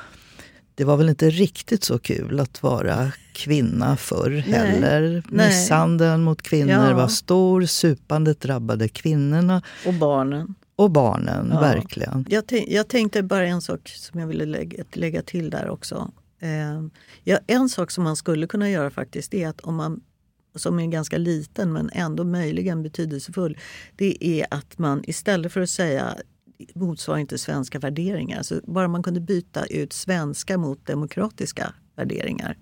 det 0.75 0.83
var 0.83 0.97
väl 0.97 1.09
inte 1.09 1.29
riktigt 1.29 1.83
så 1.83 1.99
kul 1.99 2.39
att 2.39 2.63
vara 2.63 3.11
kvinna 3.33 3.97
förr 3.97 4.31
heller. 4.31 5.23
Nej. 5.29 5.47
Misshandeln 5.47 6.23
mot 6.23 6.41
kvinnor 6.41 6.87
ja. 6.89 6.93
var 6.93 7.07
stor, 7.07 7.65
supandet 7.65 8.39
drabbade 8.39 8.87
kvinnorna. 8.87 9.61
Och 9.85 9.93
barnen. 9.93 10.55
Och 10.75 10.91
barnen, 10.91 11.49
ja. 11.53 11.59
verkligen. 11.59 12.25
Jag, 12.29 12.43
jag, 12.67 12.87
tänkte 12.87 13.23
bara 13.23 13.47
en 13.47 13.61
sak 13.61 13.89
som 13.89 14.19
jag 14.19 14.27
ville 14.27 14.45
lägga, 14.45 14.83
lägga 14.93 15.21
till 15.21 15.49
där 15.49 15.69
också. 15.69 16.11
Eh, 16.39 16.81
ja, 17.23 17.39
en 17.47 17.69
sak 17.69 17.91
som 17.91 18.03
man 18.03 18.15
skulle 18.15 18.47
kunna 18.47 18.69
göra 18.69 18.89
faktiskt 18.89 19.33
är 19.33 19.47
att 19.47 19.61
om 19.61 19.75
man 19.75 20.01
som 20.55 20.79
är 20.79 20.87
ganska 20.87 21.17
liten 21.17 21.73
men 21.73 21.89
ändå 21.93 22.23
möjligen 22.23 22.83
betydelsefull, 22.83 23.57
det 23.95 24.25
är 24.25 24.47
att 24.51 24.77
man 24.77 25.03
istället 25.07 25.53
för 25.53 25.61
att 25.61 25.69
säga 25.69 26.15
motsvarar 26.75 27.19
inte 27.19 27.37
svenska 27.37 27.79
värderingar. 27.79 28.43
Så 28.43 28.61
bara 28.63 28.87
man 28.87 29.03
kunde 29.03 29.19
byta 29.19 29.65
ut 29.65 29.93
svenska 29.93 30.57
mot 30.57 30.85
demokratiska 30.85 31.73
värderingar 31.95 32.57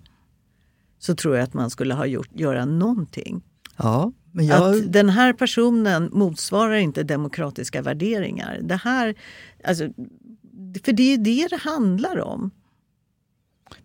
så 0.98 1.14
tror 1.14 1.36
jag 1.36 1.44
att 1.44 1.54
man 1.54 1.70
skulle 1.70 1.94
ha 1.94 2.06
gjort, 2.06 2.28
göra 2.32 2.64
någonting. 2.64 3.42
Ja, 3.76 4.12
men 4.32 4.46
jag... 4.46 4.74
Att 4.74 4.92
den 4.92 5.08
här 5.08 5.32
personen 5.32 6.10
motsvarar 6.12 6.74
inte 6.74 7.02
demokratiska 7.02 7.82
värderingar. 7.82 8.60
Det 8.62 8.76
här, 8.76 9.14
alltså, 9.64 9.88
för 10.84 10.92
det 10.92 11.14
är 11.14 11.18
det 11.18 11.48
det 11.50 11.56
handlar 11.56 12.20
om. 12.20 12.50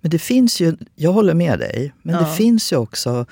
Men 0.01 0.11
det 0.11 0.19
finns 0.19 0.61
ju, 0.61 0.77
jag 0.95 1.11
håller 1.11 1.33
med 1.33 1.59
dig, 1.59 1.93
men 2.01 2.15
ja. 2.15 2.21
det 2.21 2.35
finns 2.35 2.73
ju 2.73 2.77
också 2.77 3.25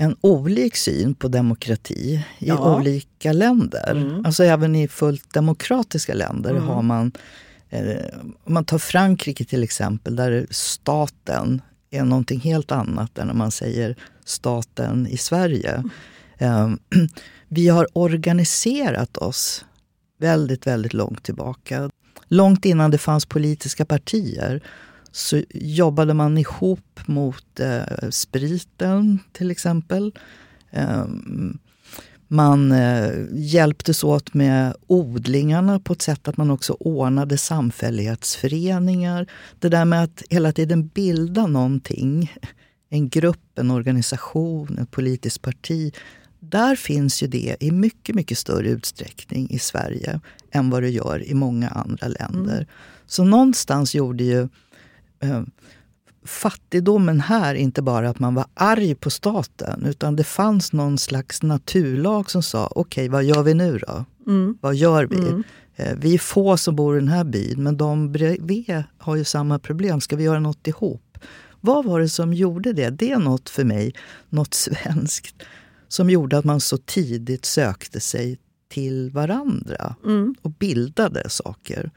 en 0.00 0.16
olik 0.20 0.76
syn 0.76 1.14
på 1.14 1.28
demokrati 1.28 2.24
i 2.38 2.48
ja. 2.48 2.76
olika 2.76 3.32
länder. 3.32 3.90
Mm. 3.90 4.24
Alltså 4.24 4.44
även 4.44 4.76
i 4.76 4.88
fullt 4.88 5.32
demokratiska 5.34 6.14
länder 6.14 6.50
mm. 6.50 6.62
har 6.62 6.82
man... 6.82 7.12
Eh, 7.70 8.04
om 8.44 8.54
man 8.54 8.64
tar 8.64 8.78
Frankrike 8.78 9.44
till 9.44 9.62
exempel, 9.62 10.16
där 10.16 10.46
staten 10.50 11.62
är 11.90 12.04
någonting 12.04 12.40
helt 12.40 12.72
annat 12.72 13.18
än 13.18 13.26
när 13.26 13.34
man 13.34 13.50
säger 13.50 13.96
staten 14.24 15.06
i 15.06 15.16
Sverige. 15.16 15.84
Mm. 16.38 16.78
Eh, 16.92 17.00
vi 17.48 17.68
har 17.68 17.86
organiserat 17.92 19.16
oss 19.16 19.64
väldigt, 20.18 20.66
väldigt 20.66 20.94
långt 20.94 21.22
tillbaka. 21.24 21.90
Långt 22.28 22.64
innan 22.64 22.90
det 22.90 22.98
fanns 22.98 23.26
politiska 23.26 23.84
partier 23.84 24.62
så 25.12 25.42
jobbade 25.50 26.14
man 26.14 26.38
ihop 26.38 27.00
mot 27.06 27.60
eh, 27.60 28.08
spriten 28.10 29.18
till 29.32 29.50
exempel. 29.50 30.12
Eh, 30.70 31.04
man 32.28 32.72
eh, 32.72 33.10
hjälptes 33.32 34.04
åt 34.04 34.34
med 34.34 34.74
odlingarna 34.86 35.80
på 35.80 35.92
ett 35.92 36.02
sätt 36.02 36.28
att 36.28 36.36
man 36.36 36.50
också 36.50 36.72
ordnade 36.72 37.38
samfällighetsföreningar. 37.38 39.26
Det 39.58 39.68
där 39.68 39.84
med 39.84 40.02
att 40.04 40.22
hela 40.30 40.52
tiden 40.52 40.86
bilda 40.86 41.46
någonting, 41.46 42.32
en 42.90 43.08
grupp, 43.08 43.58
en 43.58 43.70
organisation, 43.70 44.78
ett 44.78 44.90
politiskt 44.90 45.42
parti. 45.42 45.94
Där 46.40 46.76
finns 46.76 47.22
ju 47.22 47.26
det 47.26 47.56
i 47.60 47.70
mycket, 47.70 48.14
mycket 48.14 48.38
större 48.38 48.68
utsträckning 48.68 49.50
i 49.50 49.58
Sverige 49.58 50.20
än 50.50 50.70
vad 50.70 50.82
det 50.82 50.90
gör 50.90 51.26
i 51.26 51.34
många 51.34 51.68
andra 51.68 52.08
länder. 52.08 52.54
Mm. 52.54 52.66
Så 53.06 53.24
någonstans 53.24 53.94
gjorde 53.94 54.24
ju 54.24 54.48
eh, 55.20 55.42
fattigdomen 56.24 57.20
här 57.20 57.54
inte 57.54 57.82
bara 57.82 58.08
att 58.10 58.18
man 58.18 58.34
var 58.34 58.46
arg 58.54 58.94
på 58.94 59.10
staten 59.10 59.86
utan 59.86 60.16
det 60.16 60.24
fanns 60.24 60.72
någon 60.72 60.98
slags 60.98 61.42
naturlag 61.42 62.30
som 62.30 62.42
sa 62.42 62.66
okej, 62.66 62.80
okay, 62.80 63.08
vad 63.08 63.24
gör 63.24 63.42
vi 63.42 63.54
nu 63.54 63.78
då? 63.78 64.04
Mm. 64.26 64.58
Vad 64.60 64.74
gör 64.74 65.06
vi? 65.06 65.16
Mm. 65.16 65.42
Eh, 65.76 65.96
vi 65.96 66.14
är 66.14 66.18
få 66.18 66.56
som 66.56 66.76
bor 66.76 66.96
i 66.96 67.00
den 67.00 67.08
här 67.08 67.24
byn 67.24 67.62
men 67.62 67.76
de 67.76 68.12
bredvid 68.12 68.84
har 68.98 69.16
ju 69.16 69.24
samma 69.24 69.58
problem. 69.58 70.00
Ska 70.00 70.16
vi 70.16 70.24
göra 70.24 70.40
något 70.40 70.66
ihop? 70.66 71.18
Vad 71.60 71.84
var 71.84 72.00
det 72.00 72.08
som 72.08 72.34
gjorde 72.34 72.72
det? 72.72 72.90
Det 72.90 73.12
är 73.12 73.18
något 73.18 73.48
för 73.48 73.64
mig, 73.64 73.94
något 74.28 74.54
svenskt 74.54 75.42
som 75.88 76.10
gjorde 76.10 76.38
att 76.38 76.44
man 76.44 76.60
så 76.60 76.76
tidigt 76.76 77.44
sökte 77.44 78.00
sig 78.00 78.38
till 78.68 79.10
varandra 79.10 79.94
mm. 80.04 80.34
och 80.42 80.50
bildade 80.50 81.30
saker 81.30 81.90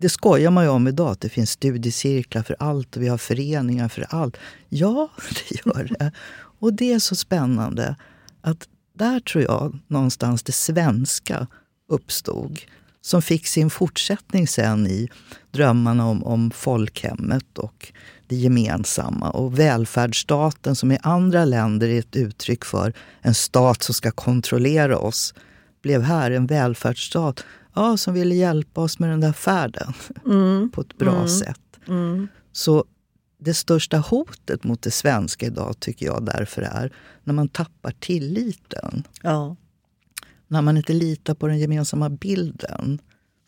det 0.00 0.08
skojar 0.08 0.50
man 0.50 0.64
ju 0.64 0.70
om 0.70 0.88
idag, 0.88 1.10
att 1.10 1.20
det 1.20 1.28
finns 1.28 1.50
studiecirklar 1.50 2.42
för 2.42 2.56
allt 2.58 2.96
och 2.96 3.02
vi 3.02 3.08
har 3.08 3.18
föreningar 3.18 3.88
för 3.88 4.06
allt. 4.08 4.36
Ja, 4.68 5.10
det 5.48 5.66
gör 5.66 5.96
det. 5.98 6.12
Och 6.60 6.74
det 6.74 6.92
är 6.92 6.98
så 6.98 7.16
spännande 7.16 7.96
att 8.40 8.68
där 8.98 9.20
tror 9.20 9.44
jag 9.44 9.78
någonstans 9.86 10.42
det 10.42 10.52
svenska 10.52 11.46
uppstod. 11.88 12.58
Som 13.02 13.22
fick 13.22 13.46
sin 13.46 13.70
fortsättning 13.70 14.46
sen 14.46 14.86
i 14.86 15.08
drömmarna 15.50 16.06
om, 16.06 16.24
om 16.24 16.50
folkhemmet 16.50 17.58
och 17.58 17.92
det 18.26 18.36
gemensamma. 18.36 19.30
Och 19.30 19.58
välfärdsstaten 19.58 20.76
som 20.76 20.92
i 20.92 20.98
andra 21.02 21.44
länder 21.44 21.88
är 21.88 21.98
ett 21.98 22.16
uttryck 22.16 22.64
för 22.64 22.92
en 23.20 23.34
stat 23.34 23.82
som 23.82 23.94
ska 23.94 24.10
kontrollera 24.10 24.98
oss 24.98 25.34
blev 25.82 26.02
här 26.02 26.30
en 26.30 26.46
välfärdsstat 26.46 27.44
ja, 27.74 27.96
som 27.96 28.14
ville 28.14 28.34
hjälpa 28.34 28.80
oss 28.80 28.98
med 28.98 29.10
den 29.10 29.20
där 29.20 29.32
färden 29.32 29.92
mm. 30.26 30.70
på 30.74 30.80
ett 30.80 30.98
bra 30.98 31.16
mm. 31.16 31.28
sätt. 31.28 31.60
Mm. 31.88 32.28
Så 32.52 32.84
det 33.38 33.54
största 33.54 33.98
hotet 33.98 34.64
mot 34.64 34.82
det 34.82 34.90
svenska 34.90 35.46
idag 35.46 35.80
tycker 35.80 36.06
jag 36.06 36.24
därför 36.24 36.62
är 36.62 36.92
när 37.24 37.34
man 37.34 37.48
tappar 37.48 37.94
tilliten. 38.00 39.04
Ja. 39.22 39.56
När 40.48 40.62
man 40.62 40.76
inte 40.76 40.92
litar 40.92 41.34
på 41.34 41.46
den 41.46 41.58
gemensamma 41.58 42.10
bilden. 42.10 42.98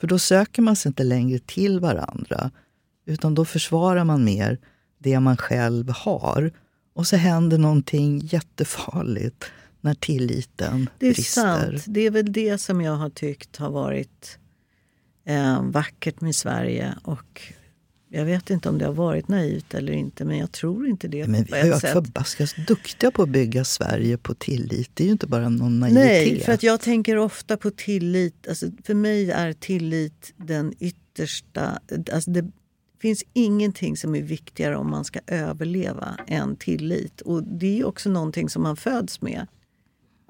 För 0.01 0.07
då 0.07 0.19
söker 0.19 0.63
man 0.63 0.77
sig 0.77 0.89
inte 0.89 1.05
längre 1.05 1.39
till 1.39 1.81
varandra. 1.81 2.51
Utan 3.07 3.35
då 3.35 3.45
försvarar 3.45 4.05
man 4.05 4.25
mer 4.25 4.59
det 4.99 5.21
man 5.21 5.37
själv 5.37 5.91
har. 5.91 6.53
Och 6.95 7.07
så 7.07 7.17
händer 7.17 7.59
någonting 7.59 8.19
jättefarligt 8.19 9.45
när 9.83 9.95
tilliten 9.95 10.91
det 10.99 11.07
är 11.07 11.15
brister. 11.15 11.41
Sant. 11.43 11.85
Det 11.87 12.01
är 12.01 12.11
väl 12.11 12.33
det 12.33 12.59
som 12.59 12.81
jag 12.81 12.97
har 12.97 13.11
tyckt 13.11 13.57
har 13.57 13.71
varit 13.71 14.39
eh, 15.27 15.63
vackert 15.63 16.21
med 16.21 16.35
Sverige. 16.35 16.95
Och 17.03 17.43
jag 18.15 18.25
vet 18.25 18.51
inte 18.51 18.69
om 18.69 18.79
det 18.79 18.85
har 18.85 18.93
varit 18.93 19.29
naivt 19.29 19.75
eller 19.75 19.93
inte, 19.93 20.25
men 20.25 20.39
jag 20.39 20.53
tror 20.53 20.89
inte 20.89 21.09
det. 21.09 21.27
Men 21.27 21.45
vi 21.45 21.53
har 21.53 21.65
ju 21.65 21.71
varit 21.71 21.83
förbaskat 21.83 22.55
duktiga 22.67 23.11
på 23.11 23.23
att 23.23 23.29
bygga 23.29 23.65
Sverige 23.65 24.19
på 24.19 24.35
tillit. 24.35 24.91
Det 24.95 25.03
är 25.03 25.07
ju 25.07 25.13
inte 25.13 25.27
bara 25.27 25.49
någon 25.49 25.81
naivitet. 25.81 26.05
Nej, 26.05 26.41
för 26.41 26.53
att 26.53 26.63
jag 26.63 26.81
tänker 26.81 27.17
ofta 27.17 27.57
på 27.57 27.71
tillit. 27.71 28.49
Alltså, 28.49 28.71
för 28.85 28.95
mig 28.95 29.31
är 29.31 29.53
tillit 29.53 30.35
den 30.37 30.75
yttersta... 30.79 31.81
Alltså 32.13 32.31
det 32.31 32.51
finns 33.03 33.25
ingenting 33.33 33.97
som 33.97 34.15
är 34.15 34.23
viktigare 34.23 34.77
om 34.77 34.91
man 34.91 35.05
ska 35.05 35.21
överleva 35.27 36.17
än 36.27 36.57
tillit. 36.57 37.21
Och 37.21 37.45
det 37.45 37.81
är 37.81 37.85
också 37.85 38.11
någonting 38.11 38.49
som 38.49 38.63
man 38.63 38.77
föds 38.77 39.21
med. 39.21 39.47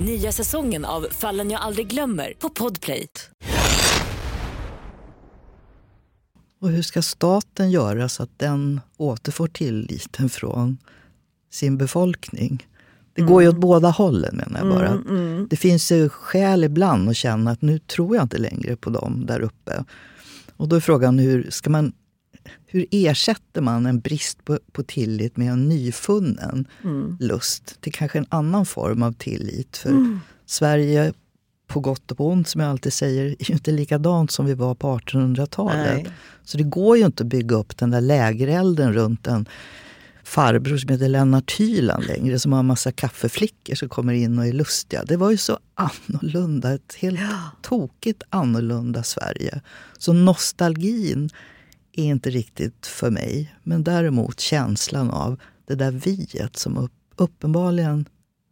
Nya 0.00 0.32
säsongen 0.32 0.84
av 0.84 1.06
Fallen 1.10 1.50
jag 1.50 1.60
aldrig 1.60 1.86
glömmer 1.86 2.32
på 2.38 2.48
Podplay. 2.48 3.06
Och 6.60 6.68
hur 6.68 6.82
ska 6.82 7.02
staten 7.02 7.70
göra 7.70 8.08
så 8.08 8.22
att 8.22 8.38
den 8.38 8.80
återfår 8.96 9.46
tilliten 9.46 10.28
från 10.28 10.78
sin 11.50 11.78
befolkning? 11.78 12.66
Det 13.14 13.20
mm. 13.20 13.32
går 13.32 13.42
ju 13.42 13.48
åt 13.48 13.56
båda 13.56 13.90
hållen 13.90 14.36
menar 14.36 14.60
jag 14.60 14.68
bara. 14.68 14.88
Mm, 14.88 15.06
mm. 15.08 15.46
Det 15.50 15.56
finns 15.56 15.92
ju 15.92 16.08
skäl 16.08 16.64
ibland 16.64 17.08
att 17.08 17.16
känna 17.16 17.50
att 17.50 17.62
nu 17.62 17.78
tror 17.78 18.16
jag 18.16 18.24
inte 18.24 18.38
längre 18.38 18.76
på 18.76 18.90
dem 18.90 19.26
där 19.26 19.40
uppe. 19.40 19.84
Och 20.56 20.68
då 20.68 20.76
är 20.76 20.80
frågan 20.80 21.18
hur 21.18 21.50
ska 21.50 21.70
man 21.70 21.92
hur 22.66 22.86
ersätter 22.90 23.60
man 23.60 23.86
en 23.86 24.00
brist 24.00 24.44
på, 24.44 24.58
på 24.72 24.82
tillit 24.82 25.36
med 25.36 25.52
en 25.52 25.68
nyfunnen 25.68 26.68
mm. 26.84 27.16
lust 27.20 27.80
till 27.80 27.92
kanske 27.92 28.18
en 28.18 28.26
annan 28.28 28.66
form 28.66 29.02
av 29.02 29.12
tillit? 29.12 29.76
För 29.76 29.90
mm. 29.90 30.20
Sverige 30.46 31.12
på 31.66 31.80
gott 31.80 32.10
och 32.10 32.16
på 32.16 32.28
ont, 32.28 32.48
som 32.48 32.60
jag 32.60 32.70
alltid 32.70 32.92
säger, 32.92 33.24
är 33.24 33.50
ju 33.50 33.54
inte 33.54 33.70
likadant 33.70 34.30
som 34.30 34.46
vi 34.46 34.54
var 34.54 34.74
på 34.74 34.98
1800-talet. 34.98 36.06
Så 36.44 36.58
det 36.58 36.64
går 36.64 36.96
ju 36.96 37.04
inte 37.06 37.22
att 37.22 37.26
bygga 37.26 37.56
upp 37.56 37.76
den 37.76 37.90
där 37.90 38.00
lägerelden 38.00 38.92
runt 38.92 39.26
en 39.26 39.48
farbror 40.24 40.76
som 40.76 40.88
heter 40.88 41.08
Lennart 41.08 41.52
Hyland 41.52 42.06
längre, 42.06 42.38
som 42.38 42.52
har 42.52 42.60
en 42.60 42.66
massa 42.66 42.92
kaffeflickor 42.92 43.74
som 43.74 43.88
kommer 43.88 44.12
in 44.12 44.38
och 44.38 44.46
är 44.46 44.52
lustiga. 44.52 45.04
Det 45.04 45.16
var 45.16 45.30
ju 45.30 45.36
så 45.36 45.58
annorlunda, 45.74 46.74
ett 46.74 46.94
helt 46.98 47.20
ja. 47.20 47.50
tokigt 47.62 48.22
annorlunda 48.30 49.02
Sverige. 49.02 49.60
Så 49.98 50.12
nostalgin 50.12 51.30
är 51.96 52.04
inte 52.04 52.30
riktigt 52.30 52.86
för 52.86 53.10
mig. 53.10 53.54
Men 53.62 53.84
däremot 53.84 54.40
känslan 54.40 55.10
av 55.10 55.40
det 55.66 55.74
där 55.74 55.90
viet 55.90 56.56
som 56.56 56.88
uppenbarligen 57.16 58.08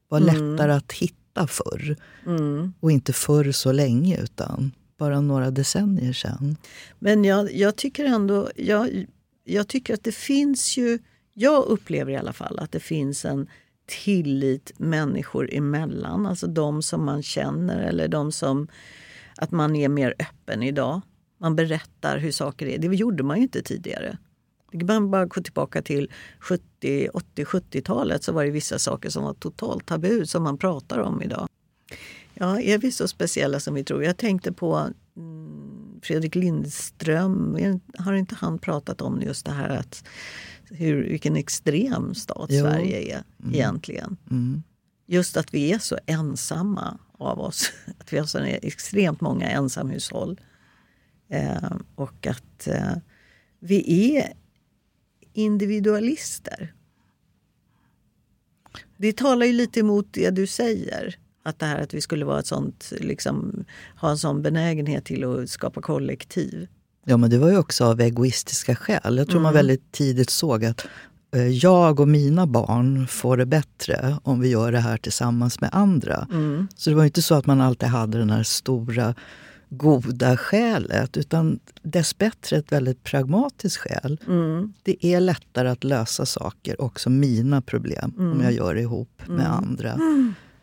var 0.08 0.20
mm. 0.20 0.50
lättare 0.50 0.72
att 0.72 0.92
hitta 0.92 1.46
förr. 1.46 1.96
Mm. 2.26 2.72
Och 2.80 2.92
inte 2.92 3.12
förr 3.12 3.52
så 3.52 3.72
länge, 3.72 4.20
utan 4.22 4.72
bara 4.98 5.20
några 5.20 5.50
decennier 5.50 6.12
sedan. 6.12 6.56
Men 6.98 7.24
jag, 7.24 7.52
jag 7.52 7.76
tycker 7.76 8.04
ändå... 8.04 8.50
Jag, 8.56 9.06
jag 9.44 9.68
tycker 9.68 9.94
att 9.94 10.04
det 10.04 10.14
finns 10.14 10.76
ju... 10.76 10.98
Jag 11.34 11.64
upplever 11.64 12.12
i 12.12 12.16
alla 12.16 12.32
fall 12.32 12.58
att 12.58 12.72
det 12.72 12.80
finns 12.80 13.24
en 13.24 13.46
tillit 14.04 14.72
människor 14.76 15.54
emellan. 15.54 16.26
Alltså 16.26 16.46
de 16.46 16.82
som 16.82 17.04
man 17.04 17.22
känner 17.22 17.80
eller 17.80 18.08
de 18.08 18.32
som... 18.32 18.68
Att 19.36 19.50
man 19.50 19.76
är 19.76 19.88
mer 19.88 20.14
öppen 20.18 20.62
idag. 20.62 21.00
Man 21.42 21.56
berättar 21.56 22.18
hur 22.18 22.32
saker 22.32 22.66
är. 22.66 22.78
Det 22.78 22.96
gjorde 22.96 23.22
man 23.22 23.36
ju 23.36 23.42
inte 23.42 23.62
tidigare. 23.62 24.18
Man 24.72 25.10
bara 25.10 25.26
gå 25.26 25.40
tillbaka 25.40 25.82
till 25.82 26.10
70, 26.38 27.08
80, 27.14 27.44
70-talet 27.44 28.24
så 28.24 28.32
var 28.32 28.44
det 28.44 28.50
vissa 28.50 28.78
saker 28.78 29.10
som 29.10 29.24
var 29.24 29.34
totalt 29.34 29.86
tabu 29.86 30.26
som 30.26 30.42
man 30.42 30.58
pratar 30.58 30.98
om 30.98 31.22
idag. 31.22 31.48
Ja, 32.34 32.60
är 32.60 32.78
vi 32.78 32.92
så 32.92 33.08
speciella 33.08 33.60
som 33.60 33.74
vi 33.74 33.84
tror? 33.84 34.04
Jag 34.04 34.16
tänkte 34.16 34.52
på 34.52 34.88
mm, 35.16 36.00
Fredrik 36.02 36.34
Lindström. 36.34 37.58
Har 37.98 38.12
inte 38.12 38.34
han 38.34 38.58
pratat 38.58 39.00
om 39.00 39.22
just 39.22 39.46
det 39.46 39.52
här 39.52 39.68
att 39.68 40.04
hur, 40.70 41.08
vilken 41.08 41.36
extrem 41.36 42.14
stat 42.14 42.46
jo. 42.50 42.60
Sverige 42.60 43.14
är 43.16 43.22
mm. 43.42 43.54
egentligen? 43.54 44.16
Mm. 44.30 44.62
Just 45.06 45.36
att 45.36 45.54
vi 45.54 45.72
är 45.72 45.78
så 45.78 45.98
ensamma 46.06 46.98
av 47.18 47.40
oss. 47.40 47.72
Att 48.00 48.12
vi 48.12 48.18
har 48.18 48.26
så 48.26 48.38
extremt 48.38 49.20
många 49.20 49.50
ensamhushåll. 49.50 50.40
Eh, 51.32 51.72
och 51.94 52.26
att 52.26 52.66
eh, 52.66 52.92
vi 53.60 54.16
är 54.16 54.32
individualister. 55.32 56.72
Det 58.96 59.16
talar 59.16 59.46
ju 59.46 59.52
lite 59.52 59.80
emot 59.80 60.06
det 60.10 60.30
du 60.30 60.46
säger. 60.46 61.16
Att 61.42 61.58
det 61.58 61.66
här 61.66 61.78
att 61.78 61.94
vi 61.94 62.00
skulle 62.00 62.24
vara 62.24 62.38
ett 62.38 62.46
sånt, 62.46 62.92
liksom, 63.00 63.64
ha 63.96 64.10
en 64.10 64.18
sån 64.18 64.42
benägenhet 64.42 65.04
till 65.04 65.24
att 65.24 65.50
skapa 65.50 65.80
kollektiv. 65.82 66.68
Ja, 67.04 67.16
men 67.16 67.30
det 67.30 67.38
var 67.38 67.50
ju 67.50 67.58
också 67.58 67.84
av 67.84 68.00
egoistiska 68.00 68.76
skäl. 68.76 69.18
Jag 69.18 69.26
tror 69.26 69.36
mm. 69.36 69.42
man 69.42 69.54
väldigt 69.54 69.92
tidigt 69.92 70.30
såg 70.30 70.64
att 70.64 70.86
eh, 71.34 71.48
jag 71.48 72.00
och 72.00 72.08
mina 72.08 72.46
barn 72.46 73.06
får 73.06 73.36
det 73.36 73.46
bättre 73.46 74.16
om 74.22 74.40
vi 74.40 74.48
gör 74.48 74.72
det 74.72 74.80
här 74.80 74.96
tillsammans 74.96 75.60
med 75.60 75.70
andra. 75.72 76.26
Mm. 76.32 76.68
Så 76.76 76.90
det 76.90 76.96
var 76.96 77.04
inte 77.04 77.22
så 77.22 77.34
att 77.34 77.46
man 77.46 77.60
alltid 77.60 77.88
hade 77.88 78.18
den 78.18 78.30
här 78.30 78.42
stora 78.42 79.14
goda 79.76 80.36
skälet 80.36 81.16
utan 81.16 81.60
dessbättre 81.82 82.56
ett 82.56 82.72
väldigt 82.72 83.02
pragmatiskt 83.02 83.76
skäl. 83.76 84.20
Mm. 84.26 84.72
Det 84.82 85.06
är 85.06 85.20
lättare 85.20 85.68
att 85.68 85.84
lösa 85.84 86.26
saker, 86.26 86.80
också 86.80 87.10
mina 87.10 87.62
problem, 87.62 88.14
mm. 88.18 88.32
om 88.32 88.40
jag 88.40 88.52
gör 88.52 88.74
det 88.74 88.80
ihop 88.80 89.22
med 89.26 89.46
mm. 89.46 89.52
andra. 89.52 89.98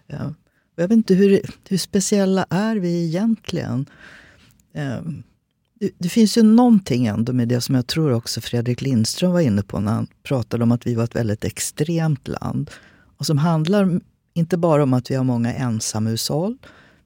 Ja. 0.07 0.33
Jag 0.75 0.87
vet 0.87 0.91
inte 0.91 1.13
hur, 1.13 1.41
hur 1.69 1.77
speciella 1.77 2.45
är 2.49 2.75
vi 2.75 3.05
egentligen? 3.05 3.85
Um, 4.73 5.23
det, 5.79 5.91
det, 5.97 6.09
finns 6.09 6.37
ju 6.37 6.43
någonting 6.43 7.05
ändå 7.05 7.33
med 7.33 7.47
det 7.47 7.61
som 7.61 7.75
jag 7.75 7.87
tror 7.87 8.11
också 8.11 8.41
Fredrik 8.41 8.81
Lindström 8.81 9.31
var 9.31 9.39
inne 9.39 9.63
på 9.63 9.79
när 9.79 9.91
han 9.91 10.07
pratade 10.23 10.63
om 10.63 10.71
att 10.71 10.87
vi 10.87 10.95
var 10.95 11.03
ett 11.03 11.15
väldigt 11.15 11.45
extremt 11.45 12.27
land. 12.27 12.71
Och 13.17 13.25
som 13.25 13.37
handlar 13.37 13.99
inte 14.33 14.57
bara 14.57 14.83
om 14.83 14.93
att 14.93 15.11
vi 15.11 15.15
har 15.15 15.23
många 15.23 15.53
ensamhushåll 15.53 16.57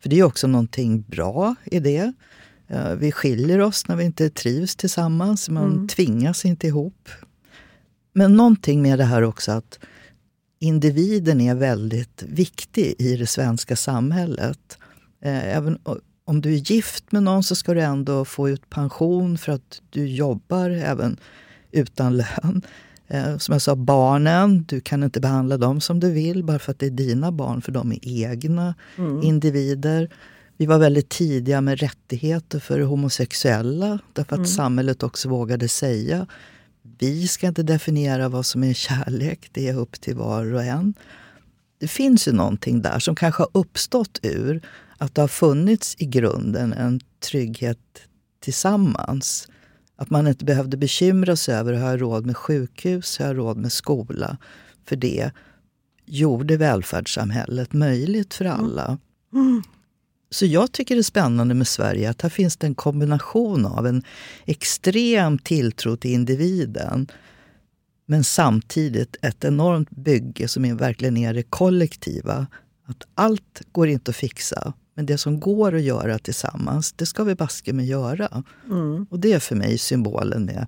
för 0.04 0.10
det 0.10 0.20
är 0.20 0.24
också 0.24 0.48
någonting 0.48 1.02
bra 1.02 1.56
i 1.66 1.80
det. 1.80 2.14
Eh, 2.68 2.96
vi 2.96 3.12
skiljer 3.12 3.60
oss 3.60 3.88
när 3.88 3.96
vi 3.96 4.04
inte 4.04 4.30
trivs 4.30 4.76
tillsammans. 4.76 5.50
Man 5.50 5.72
mm. 5.72 5.88
tvingas 5.88 6.46
inte 6.46 6.68
ihop. 6.68 7.10
Men 8.14 8.38
någonting 8.38 8.82
med 8.82 9.00
det 9.00 9.06
här 9.06 9.22
också 9.22 9.52
att 9.52 9.80
individen 10.60 11.42
är 11.42 11.56
väldigt 11.56 12.24
viktig 12.28 12.96
i 13.00 13.16
det 13.16 13.28
svenska 13.28 13.76
samhället. 13.76 14.78
Eh, 15.22 15.56
även 15.56 15.80
om 16.26 16.42
du 16.42 16.54
är 16.54 16.72
gift 16.72 17.12
med 17.12 17.24
någon 17.24 17.44
så 17.44 17.56
ska 17.56 17.74
du 17.74 17.82
ändå 17.82 18.26
få 18.26 18.50
ut 18.50 18.70
pension 18.70 19.38
för 19.38 19.52
att 19.52 19.82
du 19.90 20.08
jobbar 20.08 20.70
även 20.70 21.18
utan 21.72 22.18
lön. 22.18 22.62
Eh, 23.14 23.38
som 23.38 23.54
jag 23.54 23.62
sa, 23.62 23.76
barnen, 23.76 24.66
du 24.68 24.82
kan 24.82 25.04
inte 25.04 25.20
behandla 25.20 25.58
dem 25.58 25.82
som 25.82 26.00
du 26.00 26.12
vill 26.12 26.44
bara 26.44 26.60
för 26.60 26.72
att 26.72 26.80
det 26.80 26.86
är 26.86 26.90
dina 26.90 27.32
barn, 27.32 27.62
för 27.62 27.72
de 27.72 27.92
är 27.92 28.00
egna 28.02 28.76
mm. 28.98 29.22
individer. 29.22 30.10
Vi 30.58 30.66
var 30.66 30.80
väldigt 30.80 31.10
tidiga 31.10 31.62
med 31.62 31.80
rättigheter 31.80 32.60
för 32.60 32.80
homosexuella 32.80 34.00
därför 34.14 34.36
att 34.36 34.38
mm. 34.38 34.48
samhället 34.48 35.04
också 35.04 35.30
vågade 35.30 35.68
säga 35.68 36.28
vi 37.00 37.28
ska 37.28 37.48
inte 37.48 37.64
definiera 37.64 38.30
vad 38.30 38.46
som 38.46 38.64
är 38.64 38.74
kärlek, 38.74 39.50
det 39.52 39.68
är 39.68 39.78
upp 39.78 40.02
till 40.02 40.16
var 40.16 40.54
och 40.54 40.64
en. 40.64 40.94
Det 41.80 41.88
finns 41.88 42.28
ju 42.28 42.32
någonting 42.32 42.82
där 42.82 43.00
som 43.00 43.16
kanske 43.16 43.44
har 43.44 43.50
uppstått 43.54 44.20
ur 44.24 44.62
att 44.98 45.16
det 45.16 45.22
har 45.22 45.28
funnits 45.28 45.96
i 46.00 46.06
grunden 46.06 46.74
en 46.74 47.00
trygghet 47.20 47.80
tillsammans. 48.40 49.48
Att 50.04 50.10
man 50.10 50.28
inte 50.28 50.46
behövde 50.46 50.78
bekymra 50.78 51.36
sig 51.36 51.56
över, 51.56 51.74
har 51.74 51.90
jag 51.90 52.02
råd 52.02 52.26
med 52.26 52.38
sjukhus, 52.38 53.20
har 53.20 53.26
jag 53.26 53.38
råd 53.38 53.58
med 53.58 53.72
skola? 53.72 54.38
För 54.86 54.96
det 54.96 55.32
gjorde 56.06 56.58
välfärdssamhället 56.58 57.74
möjligt 57.74 58.34
för 58.34 58.46
alla. 58.46 58.98
Mm. 59.34 59.64
Så 60.30 60.46
jag 60.46 60.72
tycker 60.72 60.96
det 60.96 61.02
är 61.02 61.04
spännande 61.04 61.54
med 61.54 61.68
Sverige 61.68 62.10
att 62.10 62.22
här 62.22 62.30
finns 62.30 62.58
det 62.58 62.68
en 62.68 62.76
kombination 62.76 63.66
av 63.66 63.88
en 63.88 64.04
extrem 64.46 65.38
tilltro 65.38 65.96
till 65.96 66.12
individen 66.12 67.08
men 68.06 68.24
samtidigt 68.24 69.16
ett 69.22 69.44
enormt 69.44 69.90
bygge 69.90 70.48
som 70.48 70.66
är 70.66 70.74
verkligen 70.74 71.18
är 71.18 71.34
det 71.34 71.44
kollektiva. 71.44 72.48
Att 72.86 73.04
allt 73.16 73.62
går 73.72 73.88
inte 73.88 74.12
att 74.12 74.16
fixa, 74.16 74.74
men 74.94 75.06
det 75.06 75.18
som 75.18 75.40
går 75.40 75.76
att 75.76 75.82
göra 75.82 76.20
tillsammans, 76.20 76.94
det 76.94 77.06
ska 77.06 77.24
vi 77.24 77.36
baske 77.36 77.74
med 77.74 77.86
göra. 77.86 78.44
Mm. 78.70 79.06
Och 79.10 79.20
det 79.20 79.34
är 79.34 79.40
för 79.40 79.56
mig 79.56 79.78
symbolen 79.78 80.46
med 80.46 80.68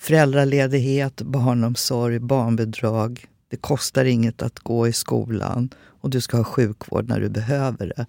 föräldraledighet, 0.00 1.22
barnomsorg, 1.22 2.18
barnbidrag. 2.18 3.26
Det 3.50 3.56
kostar 3.56 4.04
inget 4.04 4.42
att 4.42 4.58
gå 4.58 4.88
i 4.88 4.92
skolan 4.92 5.70
och 6.00 6.10
du 6.10 6.20
ska 6.20 6.36
ha 6.36 6.44
sjukvård 6.44 7.08
när 7.08 7.20
du 7.20 7.28
behöver 7.28 7.92
det. 7.96 8.06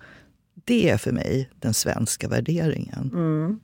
Det 0.65 0.89
är 0.89 0.97
för 0.97 1.11
mig 1.11 1.49
den 1.59 1.73
svenska 1.73 2.27
värderingen. 2.27 3.11
Mm 3.13 3.59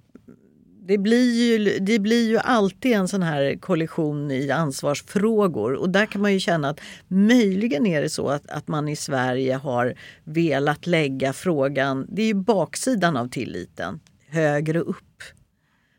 det 0.87 0.97
blir, 0.97 1.33
ju, 1.33 1.79
det 1.79 1.99
blir 1.99 2.29
ju 2.29 2.37
alltid 2.37 2.91
en 2.91 3.07
sån 3.07 3.23
här 3.23 3.55
kollision 3.59 4.31
i 4.31 4.51
ansvarsfrågor 4.51 5.73
och 5.73 5.89
där 5.89 6.05
kan 6.05 6.21
man 6.21 6.33
ju 6.33 6.39
känna 6.39 6.69
att 6.69 6.79
möjligen 7.07 7.85
är 7.85 8.01
det 8.01 8.09
så 8.09 8.29
att, 8.29 8.49
att 8.49 8.67
man 8.67 8.87
i 8.87 8.95
Sverige 8.95 9.55
har 9.55 9.95
velat 10.23 10.87
lägga 10.87 11.33
frågan, 11.33 12.07
det 12.09 12.21
är 12.21 12.27
ju 12.27 12.33
baksidan 12.33 13.17
av 13.17 13.27
tilliten, 13.29 13.99
högre 14.27 14.79
upp. 14.79 15.23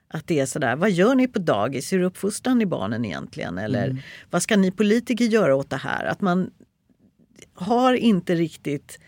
Att 0.09 0.27
det 0.27 0.41
är 0.41 0.47
sådär, 0.47 0.77
vad 0.77 0.91
gör 0.91 1.15
ni 1.15 1.29
på 1.29 1.39
dagis? 1.39 1.93
Hur 1.93 2.03
uppfostrar 2.03 2.55
ni 2.55 2.67
barnen 2.67 3.05
egentligen? 3.05 3.59
Eller 3.59 3.85
mm. 3.85 4.03
vad 4.31 4.43
ska 4.43 4.57
ni 4.57 4.71
politiker 4.71 5.25
göra 5.25 5.57
åt 5.57 5.71
det 5.71 5.77
här? 5.77 6.05
Att 6.05 6.21
man 6.21 6.51
har 7.55 7.95
inte 7.95 8.35
riktigt 8.35 8.99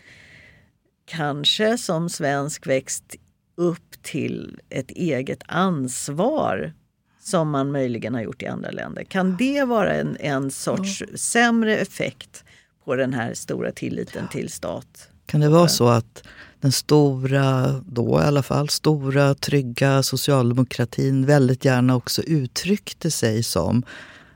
kanske 1.05 1.77
som 1.77 2.09
svensk 2.09 2.67
växt 2.67 3.15
upp 3.55 3.88
till 4.01 4.59
ett 4.69 4.91
eget 4.91 5.43
ansvar 5.45 6.73
som 7.19 7.49
man 7.49 7.71
möjligen 7.71 8.13
har 8.13 8.21
gjort 8.21 8.41
i 8.41 8.45
andra 8.45 8.71
länder. 8.71 9.03
Kan 9.03 9.37
det 9.37 9.63
vara 9.63 9.93
en, 9.93 10.17
en 10.19 10.51
sorts 10.51 11.01
ja. 11.01 11.17
sämre 11.17 11.77
effekt 11.77 12.43
på 12.85 12.95
den 12.95 13.13
här 13.13 13.33
stora 13.33 13.71
tilliten 13.71 14.21
ja. 14.21 14.31
till 14.31 14.49
stat? 14.49 15.09
Kan 15.25 15.41
det 15.41 15.49
vara 15.49 15.67
så 15.67 15.87
att 15.87 16.23
den 16.61 16.71
stora, 16.71 17.71
då 17.85 18.21
i 18.21 18.23
alla 18.23 18.43
fall, 18.43 18.69
stora 18.69 19.35
trygga 19.35 20.03
socialdemokratin 20.03 21.25
väldigt 21.25 21.65
gärna 21.65 21.95
också 21.95 22.21
uttryckte 22.21 23.11
sig 23.11 23.43
som 23.43 23.83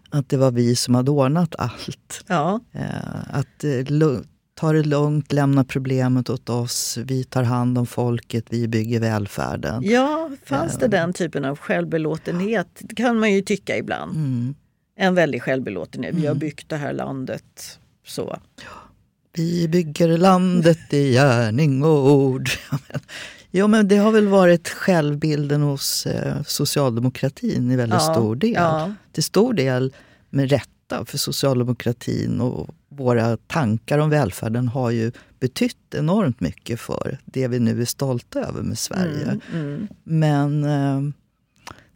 att 0.09 0.29
det 0.29 0.37
var 0.37 0.51
vi 0.51 0.75
som 0.75 0.95
hade 0.95 1.11
ordnat 1.11 1.55
allt. 1.57 2.23
Ja. 2.27 2.59
Eh, 2.71 3.35
att 3.37 3.63
eh, 3.63 3.83
ta 4.53 4.73
det 4.73 4.83
lugnt, 4.83 5.31
lämna 5.31 5.63
problemet 5.63 6.29
åt 6.29 6.49
oss. 6.49 6.97
Vi 6.97 7.23
tar 7.23 7.43
hand 7.43 7.77
om 7.77 7.85
folket, 7.85 8.45
vi 8.49 8.67
bygger 8.67 8.99
välfärden. 8.99 9.83
Ja, 9.85 10.29
fanns 10.45 10.77
det 10.77 10.87
den 10.87 11.13
typen 11.13 11.45
av 11.45 11.57
självbelåtenhet? 11.57 12.67
Det 12.79 12.95
kan 12.95 13.19
man 13.19 13.33
ju 13.33 13.41
tycka 13.41 13.77
ibland. 13.77 14.15
Mm. 14.15 14.55
En 14.95 15.15
väldig 15.15 15.41
självbelåtenhet. 15.41 16.15
Vi 16.15 16.21
har 16.21 16.31
mm. 16.31 16.39
byggt 16.39 16.69
det 16.69 16.77
här 16.77 16.93
landet. 16.93 17.79
Så. 18.05 18.39
Vi 19.33 19.67
bygger 19.67 20.17
landet 20.17 20.93
i 20.93 21.11
gärning 21.11 21.83
och 21.83 22.11
ord. 22.11 22.49
Jo, 23.55 23.67
men 23.67 23.87
det 23.87 23.97
har 23.97 24.11
väl 24.11 24.27
varit 24.27 24.69
självbilden 24.69 25.61
hos 25.61 26.05
eh, 26.05 26.43
socialdemokratin 26.43 27.71
i 27.71 27.75
väldigt 27.75 28.01
ja, 28.01 28.13
stor 28.13 28.35
del. 28.35 28.53
Ja. 28.53 28.93
Till 29.11 29.23
stor 29.23 29.53
del 29.53 29.93
med 30.29 30.49
rätta, 30.83 31.05
för 31.05 31.17
socialdemokratin 31.17 32.41
och 32.41 32.69
våra 32.89 33.37
tankar 33.37 33.99
om 33.99 34.09
välfärden 34.09 34.67
har 34.67 34.91
ju 34.91 35.11
betytt 35.39 35.95
enormt 35.95 36.39
mycket 36.39 36.79
för 36.79 37.17
det 37.25 37.47
vi 37.47 37.59
nu 37.59 37.81
är 37.81 37.85
stolta 37.85 38.39
över 38.39 38.61
med 38.61 38.77
Sverige. 38.77 39.23
Mm, 39.23 39.41
mm. 39.53 39.87
Men 40.03 40.63
eh, 40.63 41.13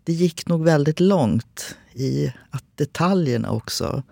det 0.04 0.14
gick 0.14 0.48
nog 0.48 0.64
väldigt 0.64 1.00
långt 1.00 1.76
i 1.94 2.34
att 2.52 2.64
detaljerna 2.76 3.52
också 3.52 4.04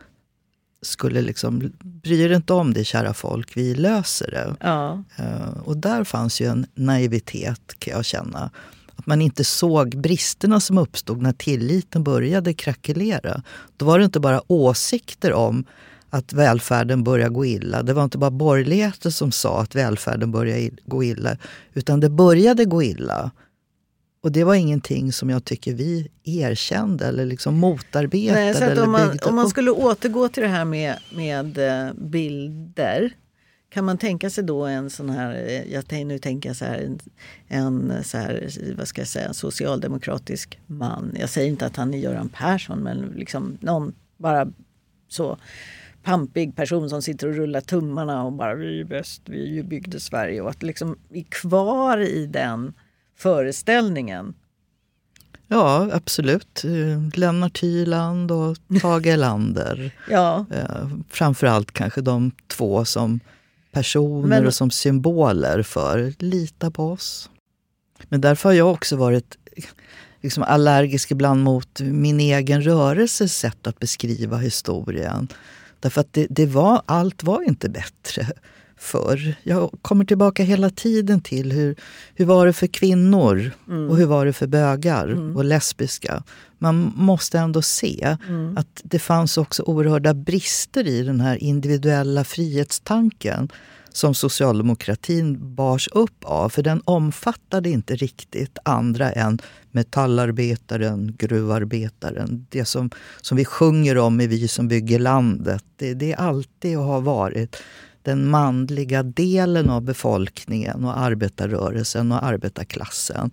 skulle 0.81 1.21
liksom, 1.21 1.71
bry 1.79 2.21
er 2.21 2.29
inte 2.29 2.53
om 2.53 2.73
det 2.73 2.83
kära 2.83 3.13
folk, 3.13 3.57
vi 3.57 3.75
löser 3.75 4.31
det. 4.31 4.55
Ja. 4.59 5.03
Uh, 5.19 5.57
och 5.65 5.77
där 5.77 6.03
fanns 6.03 6.41
ju 6.41 6.45
en 6.45 6.65
naivitet 6.75 7.75
kan 7.79 7.93
jag 7.93 8.05
känna. 8.05 8.51
Att 8.95 9.05
man 9.05 9.21
inte 9.21 9.43
såg 9.43 9.97
bristerna 9.97 10.59
som 10.59 10.77
uppstod 10.77 11.21
när 11.21 11.33
tilliten 11.33 12.03
började 12.03 12.53
krackelera. 12.53 13.43
Då 13.77 13.85
var 13.85 13.99
det 13.99 14.05
inte 14.05 14.19
bara 14.19 14.51
åsikter 14.51 15.33
om 15.33 15.65
att 16.09 16.33
välfärden 16.33 17.03
börjar 17.03 17.29
gå 17.29 17.45
illa. 17.45 17.83
Det 17.83 17.93
var 17.93 18.03
inte 18.03 18.17
bara 18.17 18.31
borgerligheten 18.31 19.11
som 19.11 19.31
sa 19.31 19.61
att 19.61 19.75
välfärden 19.75 20.31
börjar 20.31 20.69
gå 20.85 21.03
illa. 21.03 21.37
Utan 21.73 21.99
det 21.99 22.09
började 22.09 22.65
gå 22.65 22.83
illa. 22.83 23.31
Och 24.23 24.31
det 24.31 24.43
var 24.43 24.55
ingenting 24.55 25.13
som 25.13 25.29
jag 25.29 25.45
tycker 25.45 25.73
vi 25.73 26.07
erkände 26.23 27.05
eller 27.05 27.25
liksom 27.25 27.55
motarbetade. 27.55 28.39
Nej, 28.39 28.53
så 28.53 28.63
eller 28.63 28.83
om, 28.83 28.91
man, 28.91 29.19
om 29.25 29.35
man 29.35 29.49
skulle 29.49 29.71
återgå 29.71 30.29
till 30.29 30.43
det 30.43 30.49
här 30.49 30.65
med, 30.65 30.95
med 31.15 31.57
eh, 31.57 31.93
bilder. 31.93 33.13
Kan 33.75 33.85
man 33.85 33.97
tänka 33.97 34.29
sig 34.29 34.43
då 34.43 34.65
en 34.65 34.89
sån 34.89 35.09
här, 35.09 35.33
eh, 35.33 35.73
jag 35.73 35.87
tänker, 35.87 36.05
nu 36.05 36.19
tänker 36.19 36.49
jag 36.49 36.55
så 36.55 36.65
här, 36.65 36.77
en, 36.77 36.99
en 37.47 38.03
så 38.03 38.17
här, 38.17 38.49
vad 38.77 38.87
ska 38.87 39.01
jag 39.01 39.07
säga, 39.07 39.33
socialdemokratisk 39.33 40.59
man. 40.67 41.15
Jag 41.19 41.29
säger 41.29 41.47
inte 41.47 41.65
att 41.65 41.75
han 41.75 41.93
är 41.93 41.97
Göran 41.97 42.29
Persson 42.29 42.79
men 42.79 42.97
liksom 42.97 43.57
någon 43.61 43.93
bara 44.17 44.47
så 45.07 45.37
pampig 46.03 46.55
person 46.55 46.89
som 46.89 47.01
sitter 47.01 47.27
och 47.27 47.35
rullar 47.35 47.61
tummarna 47.61 48.23
och 48.23 48.33
bara 48.33 48.55
vi 48.55 48.79
är 48.79 48.85
bäst, 48.85 49.21
vi 49.25 49.63
byggde 49.63 49.99
Sverige 49.99 50.41
och 50.41 50.49
att 50.49 50.63
liksom 50.63 50.97
är 51.13 51.23
kvar 51.23 51.97
i 51.97 52.25
den 52.25 52.73
föreställningen. 53.17 54.33
Ja, 55.47 55.89
absolut. 55.93 56.63
Eh, 56.65 57.19
Lennart 57.19 57.63
Hyland 57.63 58.31
och 58.31 58.57
Tage 58.81 59.05
Erlander. 59.05 59.91
ja. 60.09 60.45
Eh, 60.51 60.87
framförallt 61.09 61.71
kanske 61.71 62.01
de 62.01 62.31
två 62.47 62.85
som 62.85 63.19
personer 63.75 64.27
Men... 64.27 64.47
och 64.47 64.53
som 64.53 64.71
symboler 64.71 65.63
för 65.63 66.13
lita 66.19 66.71
på 66.71 66.91
oss. 66.91 67.29
Men 68.09 68.21
därför 68.21 68.49
har 68.49 68.53
jag 68.53 68.71
också 68.71 68.95
varit 68.95 69.37
liksom 70.21 70.43
allergisk 70.43 71.11
ibland 71.11 71.43
mot 71.43 71.81
min 71.81 72.19
egen 72.19 72.61
rörelses 72.61 73.37
sätt 73.37 73.67
att 73.67 73.79
beskriva 73.79 74.37
historien. 74.37 75.27
Därför 75.79 76.01
att 76.01 76.13
det, 76.13 76.27
det 76.29 76.45
var, 76.45 76.81
allt 76.85 77.23
var 77.23 77.41
inte 77.41 77.69
bättre 77.69 78.27
förr. 78.85 79.35
Jag 79.43 79.71
kommer 79.81 80.05
tillbaka 80.05 80.43
hela 80.43 80.69
tiden 80.69 81.21
till 81.21 81.51
hur, 81.51 81.75
hur 82.15 82.25
var 82.25 82.45
det 82.45 82.53
för 82.53 82.67
kvinnor 82.67 83.51
mm. 83.67 83.89
och 83.89 83.97
hur 83.97 84.05
var 84.05 84.25
det 84.25 84.33
för 84.33 84.47
bögar 84.47 85.07
mm. 85.07 85.37
och 85.37 85.45
lesbiska. 85.45 86.23
Man 86.57 86.93
måste 86.95 87.39
ändå 87.39 87.61
se 87.61 88.17
mm. 88.27 88.57
att 88.57 88.81
det 88.83 88.99
fanns 88.99 89.37
också 89.37 89.63
oerhörda 89.63 90.13
brister 90.13 90.87
i 90.87 91.03
den 91.03 91.21
här 91.21 91.43
individuella 91.43 92.23
frihetstanken 92.23 93.49
som 93.95 94.13
socialdemokratin 94.13 95.55
bars 95.55 95.89
upp 95.91 96.23
av. 96.23 96.49
För 96.49 96.63
den 96.63 96.81
omfattade 96.85 97.69
inte 97.69 97.95
riktigt 97.95 98.57
andra 98.65 99.11
än 99.11 99.39
metallarbetaren, 99.71 101.15
gruvarbetaren. 101.17 102.45
Det 102.49 102.65
som, 102.65 102.89
som 103.21 103.37
vi 103.37 103.45
sjunger 103.45 103.97
om 103.97 104.21
i 104.21 104.27
Vi 104.27 104.47
som 104.47 104.67
bygger 104.67 104.99
landet. 104.99 105.63
Det, 105.75 105.93
det 105.93 106.11
är 106.11 106.17
alltid 106.17 106.77
och 106.77 106.83
har 106.83 107.01
varit 107.01 107.55
den 108.05 108.29
manliga 108.29 109.03
delen 109.03 109.69
av 109.69 109.81
befolkningen 109.81 110.85
och 110.85 110.99
arbetarrörelsen 110.99 112.11
och 112.11 112.23
arbetarklassen 112.23 113.31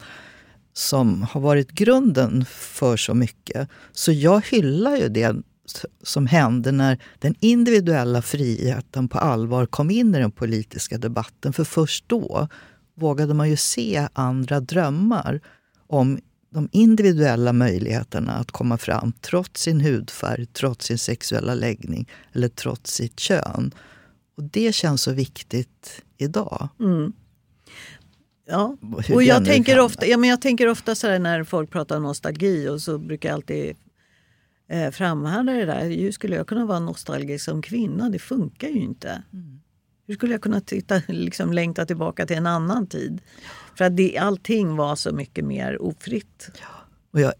som 0.72 1.22
har 1.22 1.40
varit 1.40 1.72
grunden 1.72 2.44
för 2.48 2.96
så 2.96 3.14
mycket. 3.14 3.68
Så 3.92 4.12
jag 4.12 4.46
hyllar 4.46 4.96
ju 4.96 5.08
det 5.08 5.36
som 6.02 6.26
hände 6.26 6.72
när 6.72 6.98
den 7.18 7.34
individuella 7.40 8.22
friheten 8.22 9.08
på 9.08 9.18
allvar 9.18 9.66
kom 9.66 9.90
in 9.90 10.14
i 10.14 10.18
den 10.18 10.30
politiska 10.30 10.98
debatten. 10.98 11.52
För 11.52 11.64
först 11.64 12.04
då 12.06 12.48
vågade 12.94 13.34
man 13.34 13.50
ju 13.50 13.56
se 13.56 14.08
andra 14.12 14.60
drömmar 14.60 15.40
om 15.86 16.18
de 16.50 16.68
individuella 16.72 17.52
möjligheterna 17.52 18.32
att 18.32 18.50
komma 18.50 18.78
fram 18.78 19.12
trots 19.20 19.62
sin 19.62 19.80
hudfärg, 19.80 20.46
trots 20.46 20.86
sin 20.86 20.98
sexuella 20.98 21.54
läggning 21.54 22.08
eller 22.32 22.48
trots 22.48 22.94
sitt 22.94 23.20
kön. 23.20 23.74
Och 24.36 24.42
det 24.42 24.74
känns 24.74 25.02
så 25.02 25.12
viktigt 25.12 26.02
idag. 26.18 26.68
Mm. 26.80 27.12
Ja, 28.46 28.76
och 29.14 29.22
jag 29.22 29.44
tänker, 29.44 29.80
ofta, 29.80 30.06
ja, 30.06 30.16
men 30.16 30.30
jag 30.30 30.40
tänker 30.40 30.68
ofta 30.68 30.94
så 30.94 31.06
här 31.06 31.18
när 31.18 31.44
folk 31.44 31.70
pratar 31.70 31.96
om 31.96 32.02
nostalgi 32.02 32.68
och 32.68 32.80
så 32.80 32.98
brukar 32.98 33.28
jag 33.28 33.34
alltid 33.34 33.76
eh, 34.68 34.90
framhärda 34.90 35.52
det 35.52 35.64
där. 35.64 35.90
Hur 35.90 36.12
skulle 36.12 36.36
jag 36.36 36.46
kunna 36.46 36.66
vara 36.66 36.80
nostalgisk 36.80 37.44
som 37.44 37.62
kvinna? 37.62 38.10
Det 38.10 38.18
funkar 38.18 38.68
ju 38.68 38.80
inte. 38.80 39.22
Mm. 39.32 39.60
Hur 40.06 40.14
skulle 40.14 40.32
jag 40.32 40.42
kunna 40.42 40.60
titta, 40.60 41.02
liksom, 41.08 41.52
längta 41.52 41.86
tillbaka 41.86 42.26
till 42.26 42.36
en 42.36 42.46
annan 42.46 42.86
tid? 42.86 43.20
För 43.74 43.84
att 43.84 43.96
det, 43.96 44.18
allting 44.18 44.76
var 44.76 44.96
så 44.96 45.12
mycket 45.12 45.44
mer 45.44 45.82
ofritt. 45.82 46.50
Ja. 46.60 46.66
Och 47.12 47.20
jag, 47.20 47.32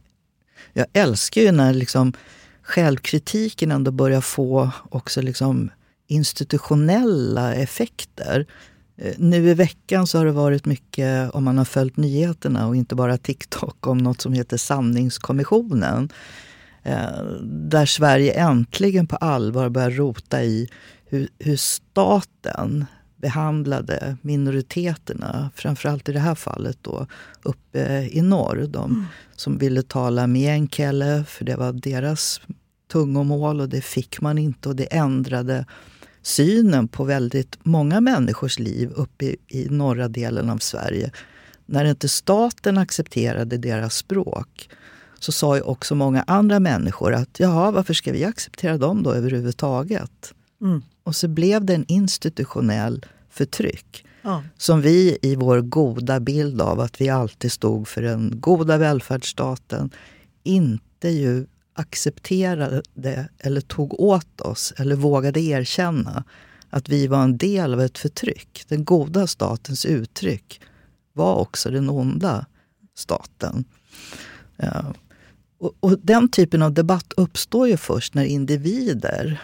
jag 0.72 0.86
älskar 0.92 1.40
ju 1.40 1.52
när 1.52 1.74
liksom 1.74 2.12
självkritiken 2.62 3.70
ändå 3.70 3.90
börjar 3.90 4.20
få 4.20 4.70
också 4.90 5.22
liksom 5.22 5.70
institutionella 6.12 7.54
effekter. 7.54 8.46
Eh, 8.96 9.14
nu 9.18 9.50
i 9.50 9.54
veckan 9.54 10.06
så 10.06 10.18
har 10.18 10.24
det 10.24 10.32
varit 10.32 10.66
mycket, 10.66 11.30
om 11.30 11.44
man 11.44 11.58
har 11.58 11.64
följt 11.64 11.96
nyheterna 11.96 12.66
och 12.66 12.76
inte 12.76 12.94
bara 12.94 13.18
TikTok, 13.18 13.86
om 13.86 13.98
något 13.98 14.20
som 14.20 14.32
heter 14.32 14.56
Sanningskommissionen. 14.56 16.08
Eh, 16.82 17.24
där 17.44 17.86
Sverige 17.86 18.32
äntligen 18.32 19.06
på 19.06 19.16
allvar 19.16 19.68
börjar 19.68 19.90
rota 19.90 20.42
i 20.42 20.68
hur, 21.04 21.28
hur 21.38 21.56
staten 21.56 22.86
behandlade 23.16 24.16
minoriteterna, 24.22 25.50
framförallt 25.54 26.08
i 26.08 26.12
det 26.12 26.18
här 26.18 26.34
fallet 26.34 26.78
då 26.82 27.06
uppe 27.42 28.08
i 28.12 28.22
norr. 28.22 28.66
De 28.68 28.90
mm. 28.90 29.04
som 29.36 29.58
ville 29.58 29.82
tala 29.82 30.26
meänkieli, 30.26 31.24
för 31.26 31.44
det 31.44 31.56
var 31.56 31.72
deras 31.72 32.40
tungomål 32.92 33.60
och 33.60 33.68
det 33.68 33.80
fick 33.80 34.20
man 34.20 34.38
inte 34.38 34.68
och 34.68 34.76
det 34.76 34.84
ändrade 34.84 35.66
synen 36.22 36.88
på 36.88 37.04
väldigt 37.04 37.58
många 37.62 38.00
människors 38.00 38.58
liv 38.58 38.90
uppe 38.94 39.24
i, 39.24 39.36
i 39.48 39.68
norra 39.70 40.08
delen 40.08 40.50
av 40.50 40.58
Sverige. 40.58 41.10
När 41.66 41.84
inte 41.84 42.08
staten 42.08 42.78
accepterade 42.78 43.56
deras 43.56 43.96
språk 43.96 44.68
så 45.18 45.32
sa 45.32 45.56
ju 45.56 45.62
också 45.62 45.94
många 45.94 46.24
andra 46.26 46.60
människor 46.60 47.14
att 47.14 47.40
jaha, 47.40 47.70
varför 47.70 47.94
ska 47.94 48.12
vi 48.12 48.24
acceptera 48.24 48.78
dem 48.78 49.02
då 49.02 49.12
överhuvudtaget? 49.12 50.34
Mm. 50.60 50.82
Och 51.04 51.16
så 51.16 51.28
blev 51.28 51.64
det 51.64 51.74
en 51.74 51.84
institutionell 51.88 53.06
förtryck. 53.30 54.04
Ja. 54.22 54.42
Som 54.56 54.80
vi 54.80 55.18
i 55.22 55.36
vår 55.36 55.60
goda 55.60 56.20
bild 56.20 56.60
av 56.60 56.80
att 56.80 57.00
vi 57.00 57.08
alltid 57.08 57.52
stod 57.52 57.88
för 57.88 58.02
den 58.02 58.32
goda 58.40 58.78
välfärdsstaten 58.78 59.90
inte 60.42 61.08
ju 61.08 61.46
accepterade 61.74 62.82
eller 63.38 63.60
tog 63.60 64.00
åt 64.00 64.40
oss 64.40 64.72
eller 64.76 64.96
vågade 64.96 65.40
erkänna 65.40 66.24
att 66.70 66.88
vi 66.88 67.06
var 67.06 67.22
en 67.22 67.36
del 67.36 67.74
av 67.74 67.80
ett 67.80 67.98
förtryck. 67.98 68.64
Den 68.68 68.84
goda 68.84 69.26
statens 69.26 69.84
uttryck 69.84 70.60
var 71.12 71.34
också 71.34 71.70
den 71.70 71.90
onda 71.90 72.46
staten. 72.94 73.64
Eh, 74.56 74.90
och, 75.58 75.74
och, 75.80 75.98
den 75.98 76.28
typen 76.28 76.62
av 76.62 76.72
debatt 76.72 77.12
uppstår 77.16 77.68
ju 77.68 77.76
först 77.76 78.14
när 78.14 78.24
individer 78.24 79.42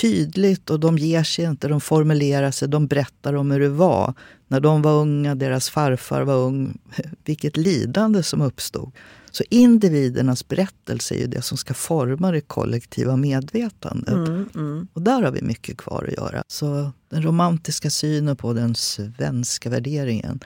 tydligt 0.00 0.70
och 0.70 0.80
de 0.80 0.98
ger 0.98 1.22
sig 1.22 1.44
inte, 1.44 1.68
de 1.68 1.80
formulerar 1.80 2.50
sig, 2.50 2.68
de 2.68 2.86
berättar 2.86 3.34
om 3.34 3.50
hur 3.50 3.60
det 3.60 3.68
var 3.68 4.14
när 4.48 4.60
de 4.60 4.82
var 4.82 4.92
unga, 4.92 5.34
deras 5.34 5.70
farfar 5.70 6.22
var 6.22 6.34
ung, 6.34 6.78
vilket 7.24 7.56
lidande 7.56 8.22
som 8.22 8.40
uppstod. 8.40 8.92
Så 9.36 9.44
individernas 9.50 10.48
berättelse 10.48 11.14
är 11.14 11.18
ju 11.18 11.26
det 11.26 11.42
som 11.42 11.58
ska 11.58 11.74
forma 11.74 12.30
det 12.30 12.40
kollektiva 12.40 13.16
medvetandet. 13.16 14.14
Mm, 14.14 14.48
mm. 14.54 14.88
Och 14.92 15.02
där 15.02 15.22
har 15.22 15.30
vi 15.30 15.42
mycket 15.42 15.76
kvar 15.76 16.04
att 16.04 16.16
göra. 16.24 16.42
Så 16.48 16.90
den 17.08 17.22
romantiska 17.22 17.90
synen 17.90 18.36
på 18.36 18.52
den 18.52 18.74
svenska 18.74 19.70
värderingen 19.70 20.40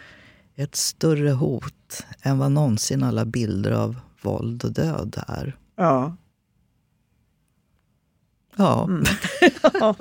är 0.55 0.65
ett 0.65 0.77
större 0.77 1.31
hot 1.31 2.05
än 2.23 2.39
vad 2.39 2.53
någonsin 2.53 3.03
alla 3.03 3.25
bilder 3.25 3.71
av 3.71 3.97
våld 4.23 4.65
och 4.65 4.73
död 4.73 5.23
är. 5.29 5.57
Ja. 5.77 6.17
Ja. 8.57 8.85
Mm. 8.85 9.05
ja. 9.81 9.95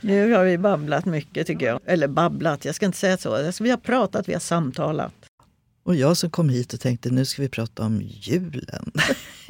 Nu 0.00 0.32
har 0.32 0.44
vi 0.44 0.58
babblat 0.58 1.04
mycket 1.04 1.46
tycker 1.46 1.66
jag. 1.66 1.80
Eller 1.84 2.08
babblat, 2.08 2.64
jag 2.64 2.74
ska 2.74 2.86
inte 2.86 2.98
säga 2.98 3.16
så. 3.16 3.34
Alltså, 3.46 3.64
vi 3.64 3.70
har 3.70 3.76
pratat, 3.76 4.28
vi 4.28 4.32
har 4.32 4.40
samtalat. 4.40 5.14
Och 5.86 5.96
jag 5.96 6.16
som 6.16 6.30
kom 6.30 6.48
hit 6.48 6.74
och 6.74 6.80
tänkte 6.80 7.10
nu 7.10 7.24
ska 7.24 7.42
vi 7.42 7.48
prata 7.48 7.84
om 7.84 8.02
julen. 8.02 8.92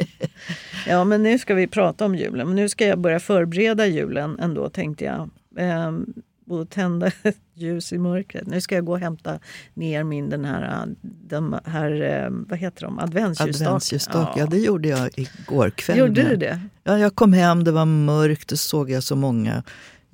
ja, 0.86 1.04
men 1.04 1.22
nu 1.22 1.38
ska 1.38 1.54
vi 1.54 1.66
prata 1.66 2.04
om 2.04 2.14
julen. 2.14 2.46
Men 2.46 2.56
nu 2.56 2.68
ska 2.68 2.86
jag 2.86 2.98
börja 2.98 3.20
förbereda 3.20 3.86
julen 3.86 4.38
ändå 4.38 4.68
tänkte 4.68 5.04
jag. 5.04 5.30
Ehm, 5.58 6.06
och 6.48 6.70
tända 6.70 7.06
ett 7.22 7.36
ljus 7.54 7.92
i 7.92 7.98
mörkret. 7.98 8.46
Nu 8.46 8.60
ska 8.60 8.74
jag 8.74 8.84
gå 8.84 8.92
och 8.92 8.98
hämta 8.98 9.38
ner 9.74 10.04
min 10.04 10.30
den 10.30 10.44
här, 10.44 10.86
de 11.02 11.58
här 11.64 12.02
eh, 12.02 12.30
vad 12.30 12.58
heter 12.58 12.82
de, 12.82 12.98
adventsljusstakar. 12.98 13.70
Adventsljusstak, 13.70 14.28
ja. 14.36 14.40
ja. 14.40 14.46
det 14.46 14.58
gjorde 14.58 14.88
jag 14.88 15.10
igår 15.18 15.70
kväll. 15.70 15.98
Gjorde 15.98 16.22
du 16.22 16.36
det? 16.36 16.60
Ja, 16.84 16.98
jag 16.98 17.14
kom 17.14 17.32
hem, 17.32 17.64
det 17.64 17.72
var 17.72 17.86
mörkt 17.86 18.52
och 18.52 18.58
såg 18.58 18.90
jag 18.90 19.02
så 19.02 19.16
många 19.16 19.62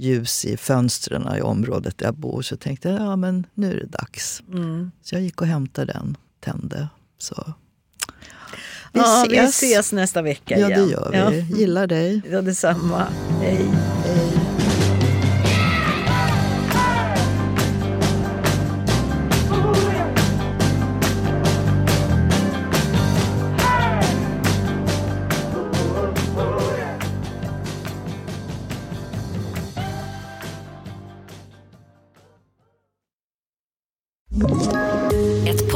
ljus 0.03 0.45
i 0.45 0.57
fönstren 0.57 1.37
i 1.39 1.41
området 1.41 1.99
där 1.99 2.07
jag 2.07 2.15
bor. 2.15 2.43
Så 2.43 2.57
tänkte 2.57 2.89
jag, 2.89 3.01
ja 3.01 3.17
men 3.17 3.47
nu 3.55 3.73
är 3.73 3.81
det 3.81 3.87
dags. 3.87 4.43
Mm. 4.53 4.91
Så 5.03 5.15
jag 5.15 5.23
gick 5.23 5.41
och 5.41 5.47
hämtade 5.47 5.93
den, 5.93 6.17
tände. 6.41 6.89
Så. 7.19 7.55
Vi, 8.93 9.01
ja, 9.01 9.23
ses. 9.23 9.33
vi 9.33 9.39
ses 9.39 9.93
nästa 9.93 10.23
vecka 10.23 10.57
igen. 10.57 10.71
Ja, 10.71 10.77
det 10.77 10.91
gör 10.91 11.11
vi. 11.11 11.19
Ja. 11.19 11.59
Gillar 11.59 11.87
dig. 11.87 12.23
Ja, 12.31 12.43
detsamma. 12.43 13.07
Hej. 13.41 13.69
Hej. 14.05 14.32